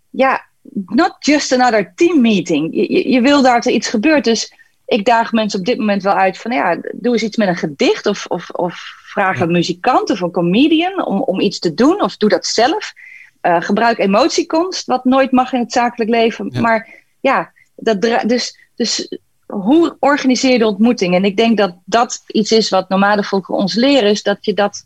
[0.10, 0.46] ja,
[0.86, 2.76] not just another team meeting.
[2.76, 4.24] Je, je, wil dat er iets gebeurt.
[4.24, 4.54] Dus
[4.86, 7.56] ik daag mensen op dit moment wel uit van, ja, doe eens iets met een
[7.56, 12.02] gedicht of, of, of vraag een muzikant of een comedian om, om iets te doen
[12.02, 12.94] of doe dat zelf.
[13.42, 16.62] Uh, gebruik emotiekonst, wat nooit mag in het zakelijk leven.
[16.62, 16.90] Maar
[17.20, 21.16] ja, dat dus, dus hoe organiseer je de ontmoeting?
[21.16, 24.86] En ik denk dat dat iets is wat nomadenvolken ons leren, is dat je dat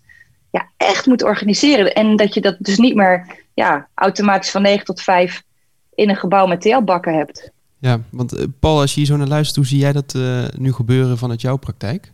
[0.55, 1.93] ja, echt moet organiseren.
[1.93, 5.43] En dat je dat dus niet meer ja, automatisch van 9 tot 5
[5.95, 7.51] in een gebouw met teelbakken hebt.
[7.77, 10.43] Ja, want eh, Paul, als je hier zo naar luistert, hoe zie jij dat uh,
[10.57, 12.11] nu gebeuren vanuit jouw praktijk?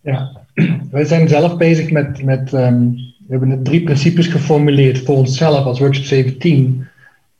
[0.00, 0.40] Ja,
[0.90, 2.94] wij zijn zelf bezig met, met um,
[3.26, 6.86] we hebben drie principes geformuleerd voor onszelf als Workshop 17,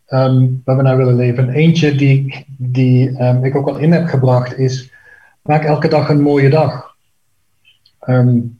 [0.08, 1.48] um, waar we naar willen leven.
[1.48, 4.92] eentje die, die um, ik ook al in heb gebracht is,
[5.42, 6.94] maak elke dag een mooie dag.
[8.08, 8.55] Um,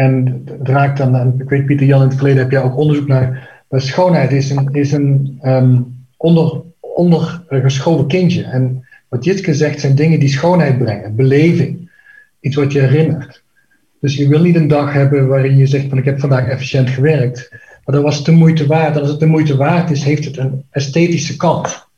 [0.00, 2.76] en het raakt dan, en ik weet Pieter Jan, in het verleden heb jij ook
[2.76, 5.40] onderzoek naar, maar schoonheid is een, is een
[6.16, 8.44] onder, ondergeschoven kindje.
[8.44, 11.90] En wat Jitke zegt zijn dingen die schoonheid brengen, beleving,
[12.40, 13.42] iets wat je herinnert.
[14.00, 16.90] Dus je wil niet een dag hebben waarin je zegt van ik heb vandaag efficiënt
[16.90, 17.48] gewerkt,
[17.84, 18.94] maar dat was de moeite waard.
[18.94, 21.88] En als het de moeite waard is, heeft het een esthetische kant.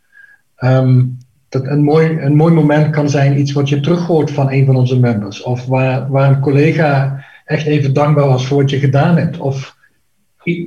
[0.59, 4.67] Um, dat een mooi, een mooi moment kan zijn iets wat je terughoort van een
[4.67, 5.43] van onze members.
[5.43, 9.39] Of waar, waar een collega echt even dankbaar was voor wat je gedaan hebt.
[9.39, 9.77] Of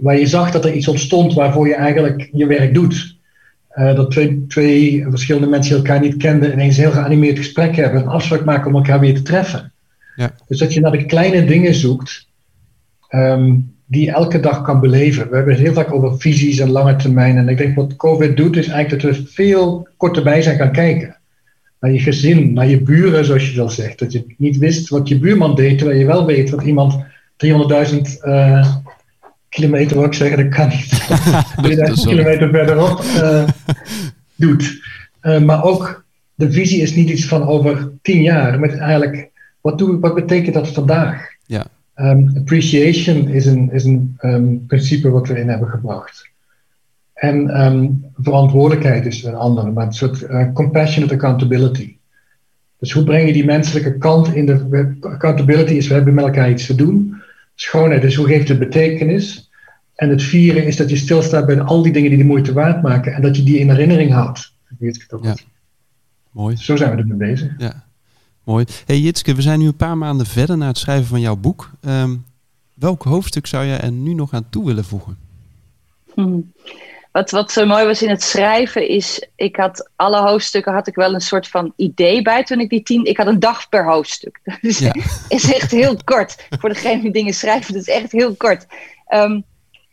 [0.01, 3.17] waar je zag dat er iets ontstond waarvoor je eigenlijk je werk doet.
[3.75, 8.01] Uh, dat twee, twee verschillende mensen elkaar niet kenden ineens een heel geanimeerd gesprek hebben.
[8.01, 9.73] Een afspraak maken om elkaar weer te treffen.
[10.15, 10.31] Ja.
[10.47, 12.27] Dus dat je naar de kleine dingen zoekt
[13.09, 15.29] um, die je elke dag kan beleven.
[15.29, 17.37] We hebben het heel vaak over visies en lange termijn.
[17.37, 20.71] En ik denk wat COVID doet, is eigenlijk dat we veel korter bij zijn gaan
[20.71, 21.17] kijken.
[21.79, 23.99] Naar je gezin, naar je buren, zoals je al zegt.
[23.99, 27.05] Dat je niet wist wat je buurman deed, terwijl je wel weet wat iemand
[27.45, 28.75] 300.000 uh,
[29.49, 31.07] kilometer, wil ik zeggen, dat kan niet.
[31.61, 33.47] 3000 kilometer verderop uh,
[34.35, 34.81] doet.
[35.21, 36.05] Uh, maar ook
[36.35, 39.29] de visie is niet iets van over tien jaar, maar eigenlijk
[39.61, 41.27] wat, doe, wat betekent dat vandaag?
[41.45, 41.65] Ja.
[41.95, 46.29] Um, appreciation is een, is een um, principe wat we in hebben gebracht.
[47.25, 51.97] En um, verantwoordelijkheid is een andere, maar een soort uh, compassionate accountability.
[52.79, 56.49] Dus hoe breng je die menselijke kant in de accountability is we hebben met elkaar
[56.49, 57.21] iets te doen.
[57.55, 59.49] Schoonheid is hoe geeft het betekenis.
[59.95, 62.81] En het vieren is dat je stilstaat bij al die dingen die de moeite waard
[62.81, 64.53] maken en dat je die in herinnering houdt.
[64.79, 65.35] Weet ik het ook ja.
[66.31, 66.57] Mooi.
[66.57, 67.53] Zo zijn we ermee bezig.
[67.57, 67.83] Ja.
[68.43, 68.65] Mooi.
[68.85, 71.71] Hey Jitske, we zijn nu een paar maanden verder na het schrijven van jouw boek.
[71.81, 72.25] Um,
[72.73, 75.17] welk hoofdstuk zou je er nu nog aan toe willen voegen?
[76.13, 76.51] Hmm.
[77.15, 80.95] Wat, wat zo mooi was in het schrijven is, ik had alle hoofdstukken had ik
[80.95, 83.05] wel een soort van idee bij toen ik die tien.
[83.05, 84.39] Ik had een dag per hoofdstuk.
[84.61, 84.93] Dus ja.
[85.29, 86.47] is echt heel kort.
[86.59, 88.65] Voor degene die dingen schrijven, dat is echt heel kort.
[89.09, 89.43] Um,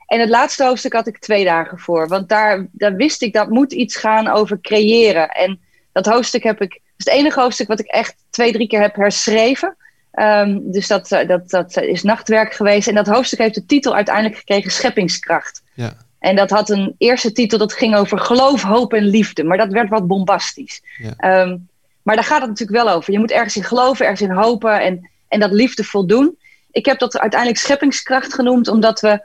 [0.07, 2.09] en het laatste hoofdstuk had ik twee dagen voor.
[2.09, 5.29] Want daar, daar wist ik dat moet iets gaan over creëren.
[5.29, 5.61] En
[5.93, 8.97] dat hoofdstuk heb ik is het enige hoofdstuk wat ik echt twee, drie keer heb
[8.97, 9.77] herschreven.
[10.12, 12.89] Um, dus dat, dat, dat is nachtwerk geweest.
[12.89, 15.62] En dat hoofdstuk heeft de titel uiteindelijk gekregen Scheppingskracht.
[15.75, 15.97] Ja.
[16.23, 19.45] En dat had een eerste titel dat ging over geloof, hoop en liefde.
[19.45, 20.83] Maar dat werd wat bombastisch.
[20.99, 21.43] Ja.
[21.43, 21.68] Um,
[22.03, 23.12] maar daar gaat het natuurlijk wel over.
[23.12, 26.37] Je moet ergens in geloven, ergens in hopen en, en dat liefdevol doen.
[26.70, 29.23] Ik heb dat uiteindelijk scheppingskracht genoemd, omdat we,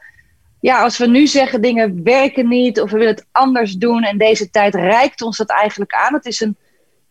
[0.59, 4.17] ja, als we nu zeggen dingen werken niet of we willen het anders doen en
[4.17, 6.13] deze tijd reikt ons dat eigenlijk aan.
[6.13, 6.57] Het is een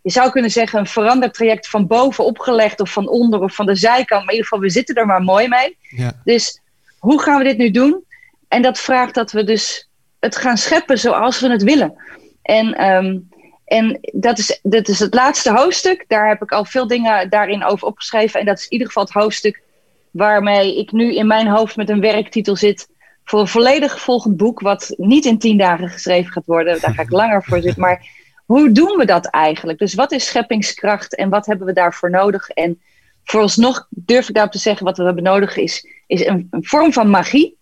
[0.06, 3.74] je zou kunnen zeggen, een verandertraject van boven opgelegd of van onder of van de
[3.74, 4.08] zijkant.
[4.08, 5.76] Maar in ieder geval, we zitten er maar mooi mee.
[5.80, 6.12] Ja.
[6.24, 6.60] Dus
[6.98, 8.04] hoe gaan we dit nu doen?
[8.48, 9.88] En dat vraagt dat we dus
[10.18, 11.94] het gaan scheppen zoals we het willen.
[12.42, 13.28] En, um,
[13.64, 16.04] en dat, is, dat is het laatste hoofdstuk.
[16.08, 18.40] Daar heb ik al veel dingen daarin over opgeschreven.
[18.40, 19.62] En dat is in ieder geval het hoofdstuk
[20.10, 22.88] waarmee ik nu in mijn hoofd met een werktitel zit.
[23.24, 26.80] Voor een volledig volgend boek, wat niet in tien dagen geschreven gaat worden.
[26.80, 27.80] Daar ga ik langer voor zitten.
[27.80, 28.06] Maar
[28.44, 29.78] hoe doen we dat eigenlijk?
[29.78, 32.48] Dus wat is scheppingskracht en wat hebben we daarvoor nodig?
[32.48, 32.80] En
[33.24, 36.92] vooralsnog durf ik daarop te zeggen, wat we hebben nodig is, is een, een vorm
[36.92, 37.56] van magie.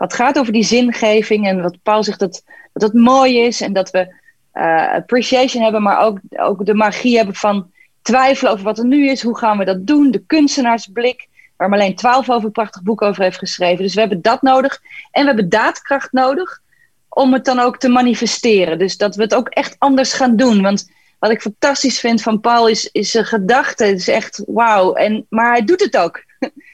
[0.00, 2.42] Wat gaat over die zingeving en wat Paul zegt dat,
[2.72, 4.14] dat het mooi is en dat we
[4.54, 7.70] uh, appreciation hebben, maar ook, ook de magie hebben van
[8.02, 9.22] twijfelen over wat er nu is.
[9.22, 10.10] Hoe gaan we dat doen?
[10.10, 13.84] De kunstenaarsblik, waar Marleen Twaalf over een prachtig boek over heeft geschreven.
[13.84, 14.80] Dus we hebben dat nodig.
[15.10, 16.60] En we hebben daadkracht nodig
[17.08, 18.78] om het dan ook te manifesteren.
[18.78, 20.62] Dus dat we het ook echt anders gaan doen.
[20.62, 23.84] Want wat ik fantastisch vind van Paul is, is zijn gedachte.
[23.84, 24.94] Het is echt wauw.
[24.94, 26.24] En, maar hij doet het ook.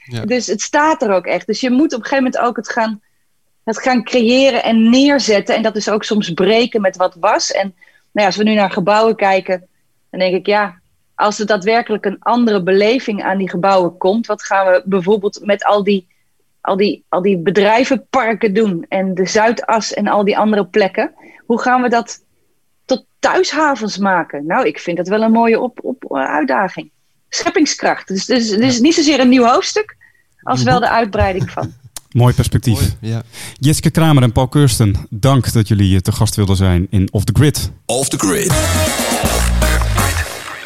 [0.03, 0.25] Ja.
[0.33, 1.47] dus het staat er ook echt.
[1.47, 3.01] Dus je moet op een gegeven moment ook het gaan,
[3.67, 5.55] het gaan creëren en neerzetten.
[5.55, 7.51] En dat is ook soms breken met wat was.
[7.51, 7.75] En nou
[8.11, 9.67] ja, als we nu naar gebouwen kijken,
[10.09, 10.79] dan denk ik ja,
[11.15, 15.63] als er daadwerkelijk een andere beleving aan die gebouwen komt, wat gaan we bijvoorbeeld met
[15.63, 16.07] al die,
[16.61, 21.11] al die, al die bedrijvenparken doen en de Zuidas en al die andere plekken?
[21.45, 22.23] Hoe gaan we dat
[22.85, 24.45] tot thuishavens maken?
[24.45, 26.91] Nou, ik vind dat wel een mooie op, op, uitdaging.
[27.29, 28.07] Scheppingskracht.
[28.07, 29.97] Dus, dus, dus niet zozeer een nieuw hoofdstuk,
[30.41, 31.73] als wel de uitbreiding van.
[32.17, 32.79] Mooi perspectief.
[32.79, 33.23] Mooi, ja.
[33.59, 37.33] Jitske Kramer en Paul Kirsten, dank dat jullie te gast wilden zijn in Off the
[37.35, 37.71] Grid.
[37.85, 38.53] Off the grid.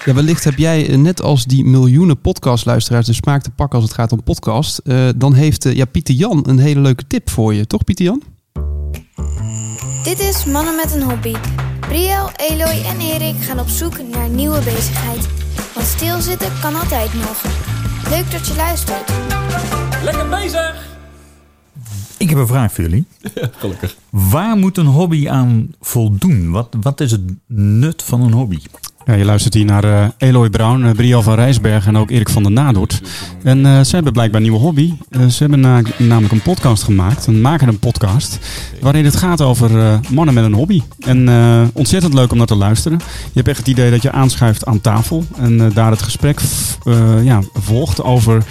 [0.06, 3.88] Ja, wellicht heb jij, eh, net als die miljoenen podcastluisteraars, de smaak te pakken als
[3.88, 4.78] het gaat om podcast.
[4.78, 8.06] Eh, dan heeft eh, ja, Pieter Jan een hele leuke tip voor je, toch Pieter
[8.06, 8.22] Jan?
[10.04, 11.36] Dit is Mannen met een Hobby.
[11.80, 15.28] Briel, Eloy en Erik gaan op zoek naar nieuwe bezigheid.
[15.74, 17.44] Want stilzitten kan altijd nog.
[18.10, 19.12] Leuk dat je luistert.
[20.04, 20.91] Lekker bezig!
[22.22, 23.06] Ik heb een vraag voor jullie.
[23.62, 23.98] gelukkig.
[24.10, 26.52] Waar moet een hobby aan voldoen?
[26.52, 28.60] Wat, wat is het nut van een hobby?
[29.06, 32.30] Ja, je luistert hier naar eh, Eloy Brown, uh, Briel van Rijsberg en ook Erik
[32.30, 33.02] van der Nadoort.
[33.44, 34.94] En eh, ze hebben blijkbaar een nieuwe hobby.
[35.10, 38.40] Eh, ze hebben na- namelijk een podcast gemaakt, een maken een podcast,
[38.82, 40.82] waarin het gaat over eh, mannen met een hobby.
[41.00, 42.98] En eh, ontzettend leuk om naar te luisteren.
[43.24, 46.40] Je hebt echt het idee dat je aanschuift aan tafel en eh, daar het gesprek
[46.84, 48.44] eh, ja, volgt over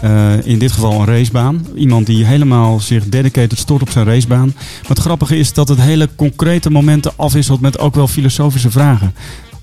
[0.00, 1.66] eh, in dit geval een racebaan.
[1.74, 4.52] Iemand die helemaal zich dedicated stort op zijn racebaan.
[4.54, 9.14] Maar het grappige is dat het hele concrete momenten afwisselt met ook wel filosofische vragen.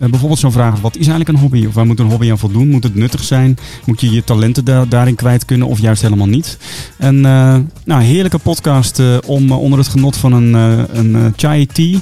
[0.01, 1.65] Eh, bijvoorbeeld zo'n vraag, wat is eigenlijk een hobby?
[1.65, 2.69] Of waar moet een hobby aan voldoen?
[2.69, 3.57] Moet het nuttig zijn?
[3.85, 6.57] Moet je je talenten da- daarin kwijt kunnen of juist helemaal niet?
[6.97, 10.53] En eh, nou, heerlijke podcast eh, om onder het genot van een,
[10.97, 11.99] een chai tea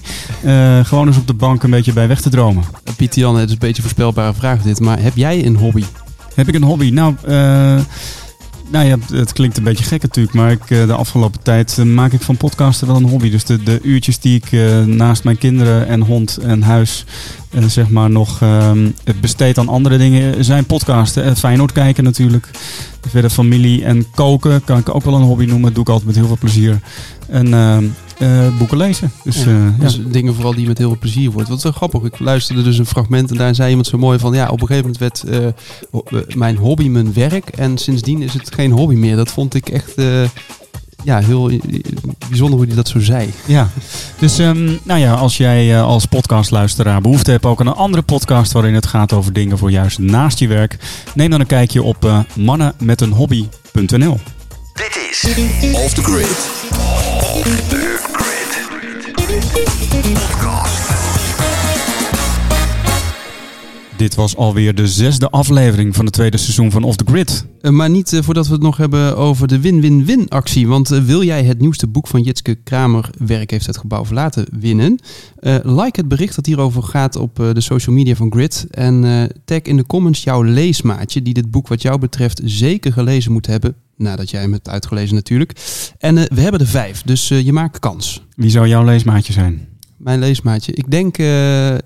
[0.84, 2.64] gewoon eens op de bank een beetje bij weg te dromen.
[2.96, 5.84] Pieter Jan, het is een beetje een voorspelbare vraag dit, maar heb jij een hobby?
[6.36, 6.90] Heb ik een hobby?
[6.90, 7.16] Nou,
[8.72, 12.22] nou ja, het klinkt een beetje gek natuurlijk, maar ik, de afgelopen tijd maak ik
[12.22, 13.30] van podcasten wel een hobby.
[13.30, 14.52] Dus de, de uurtjes die ik
[14.86, 17.06] naast mijn kinderen en hond en huis
[17.50, 21.26] eh, zeg maar nog ehm, het besteed aan andere dingen zijn podcasten.
[21.26, 22.50] Het Feyenoord kijken natuurlijk.
[23.08, 25.64] Verder familie en koken kan ik ook wel een hobby noemen.
[25.64, 26.80] Dat doe ik altijd met heel veel plezier.
[27.28, 27.86] En ehm,
[28.20, 29.12] eh, boeken lezen.
[29.24, 29.74] Dus eh, ja.
[29.80, 31.50] Dus dingen vooral die met heel veel plezier wordt.
[31.50, 32.04] Wat wel grappig.
[32.04, 34.34] Ik luisterde dus een fragment en daar zei iemand zo mooi van...
[34.34, 37.50] Ja, op een gegeven moment werd eh, eh, mijn hobby mijn werk.
[37.50, 39.16] En sindsdien is het geen hobby meer.
[39.16, 40.24] Dat vond ik echt eh,
[41.04, 41.52] ja, heel
[42.28, 43.34] bijzonder hoe hij dat zo zei.
[43.46, 43.70] Ja,
[44.20, 48.04] dus ehm, nou ja, als jij eh, als podcastluisteraar behoefte hebt ook aan een andere
[48.04, 50.78] podcast waarin het gaat over dingen voor juist naast je werk,
[51.14, 54.20] neem dan een kijkje op eh mannenmetenhobby.nl.
[54.74, 55.26] Dit is
[55.74, 56.30] Off the grid.
[57.34, 57.79] Off the grid.
[64.00, 67.46] Dit was alweer de zesde aflevering van het tweede seizoen van Off the Grid.
[67.62, 70.68] Eh, maar niet eh, voordat we het nog hebben over de win-win-win actie.
[70.68, 74.46] Want eh, wil jij het nieuwste boek van Jitske Kramer, Werk heeft het gebouw verlaten,
[74.60, 75.00] winnen?
[75.64, 78.68] Like het bericht dat hierover gaat op de social media van Grid.
[78.72, 83.32] En tag in de comments jouw leesmaatje die dit boek wat jou betreft zeker gelezen
[83.32, 83.76] moet hebben.
[83.98, 85.54] Nadat jij hem hebt uitgelezen natuurlijk.
[85.98, 88.26] En we hebben er vijf, dus je maakt kans.
[88.36, 89.68] Wie zou jouw leesmaatje zijn?
[89.98, 90.74] Mijn leesmaatje.
[90.74, 91.18] Ik denk,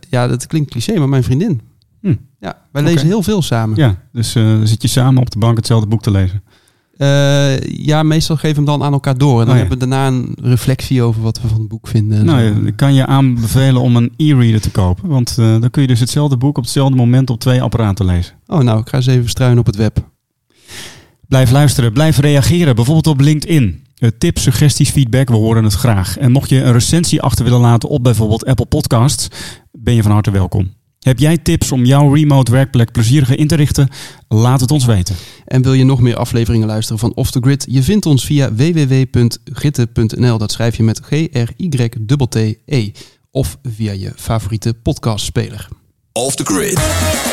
[0.09, 1.61] ja dat klinkt cliché, maar mijn vriendin.
[2.03, 2.15] Hm.
[2.39, 3.77] Ja, wij lezen heel veel samen.
[3.77, 6.43] Ja, dus eh, zit je samen op de bank hetzelfde boek te lezen.
[6.97, 9.39] Eh, ja, meestal geven we hem dan aan elkaar door.
[9.39, 9.67] En dan Oh ja.
[9.67, 12.19] hebben we daarna een reflectie over wat we van het boek vinden.
[12.19, 15.09] en Nou, ja, ik kan je aanbevelen om een e-reader te kopen.
[15.09, 18.33] Want eh, dan kun je dus hetzelfde boek op hetzelfde moment op twee apparaten lezen.
[18.47, 20.11] Oh, nou, ik ga eens even struinen op het web.
[21.27, 23.81] Blijf luisteren, blijf reageren, bijvoorbeeld op LinkedIn.
[24.17, 26.17] Tips, suggesties, feedback, we horen het graag.
[26.17, 29.27] En mocht je een recensie achter willen laten op bijvoorbeeld Apple Podcasts,
[29.71, 30.73] ben je van harte welkom.
[31.03, 33.89] Heb jij tips om jouw remote werkplek plezieriger in te richten?
[34.27, 35.15] Laat het ons weten.
[35.45, 37.65] En wil je nog meer afleveringen luisteren van Off the Grid?
[37.69, 40.37] Je vindt ons via www.gitte.nl.
[40.37, 42.91] Dat schrijf je met G-R-Y-T-T-E.
[43.31, 45.67] Of via je favoriete podcastspeler.
[46.11, 47.32] Off the grid.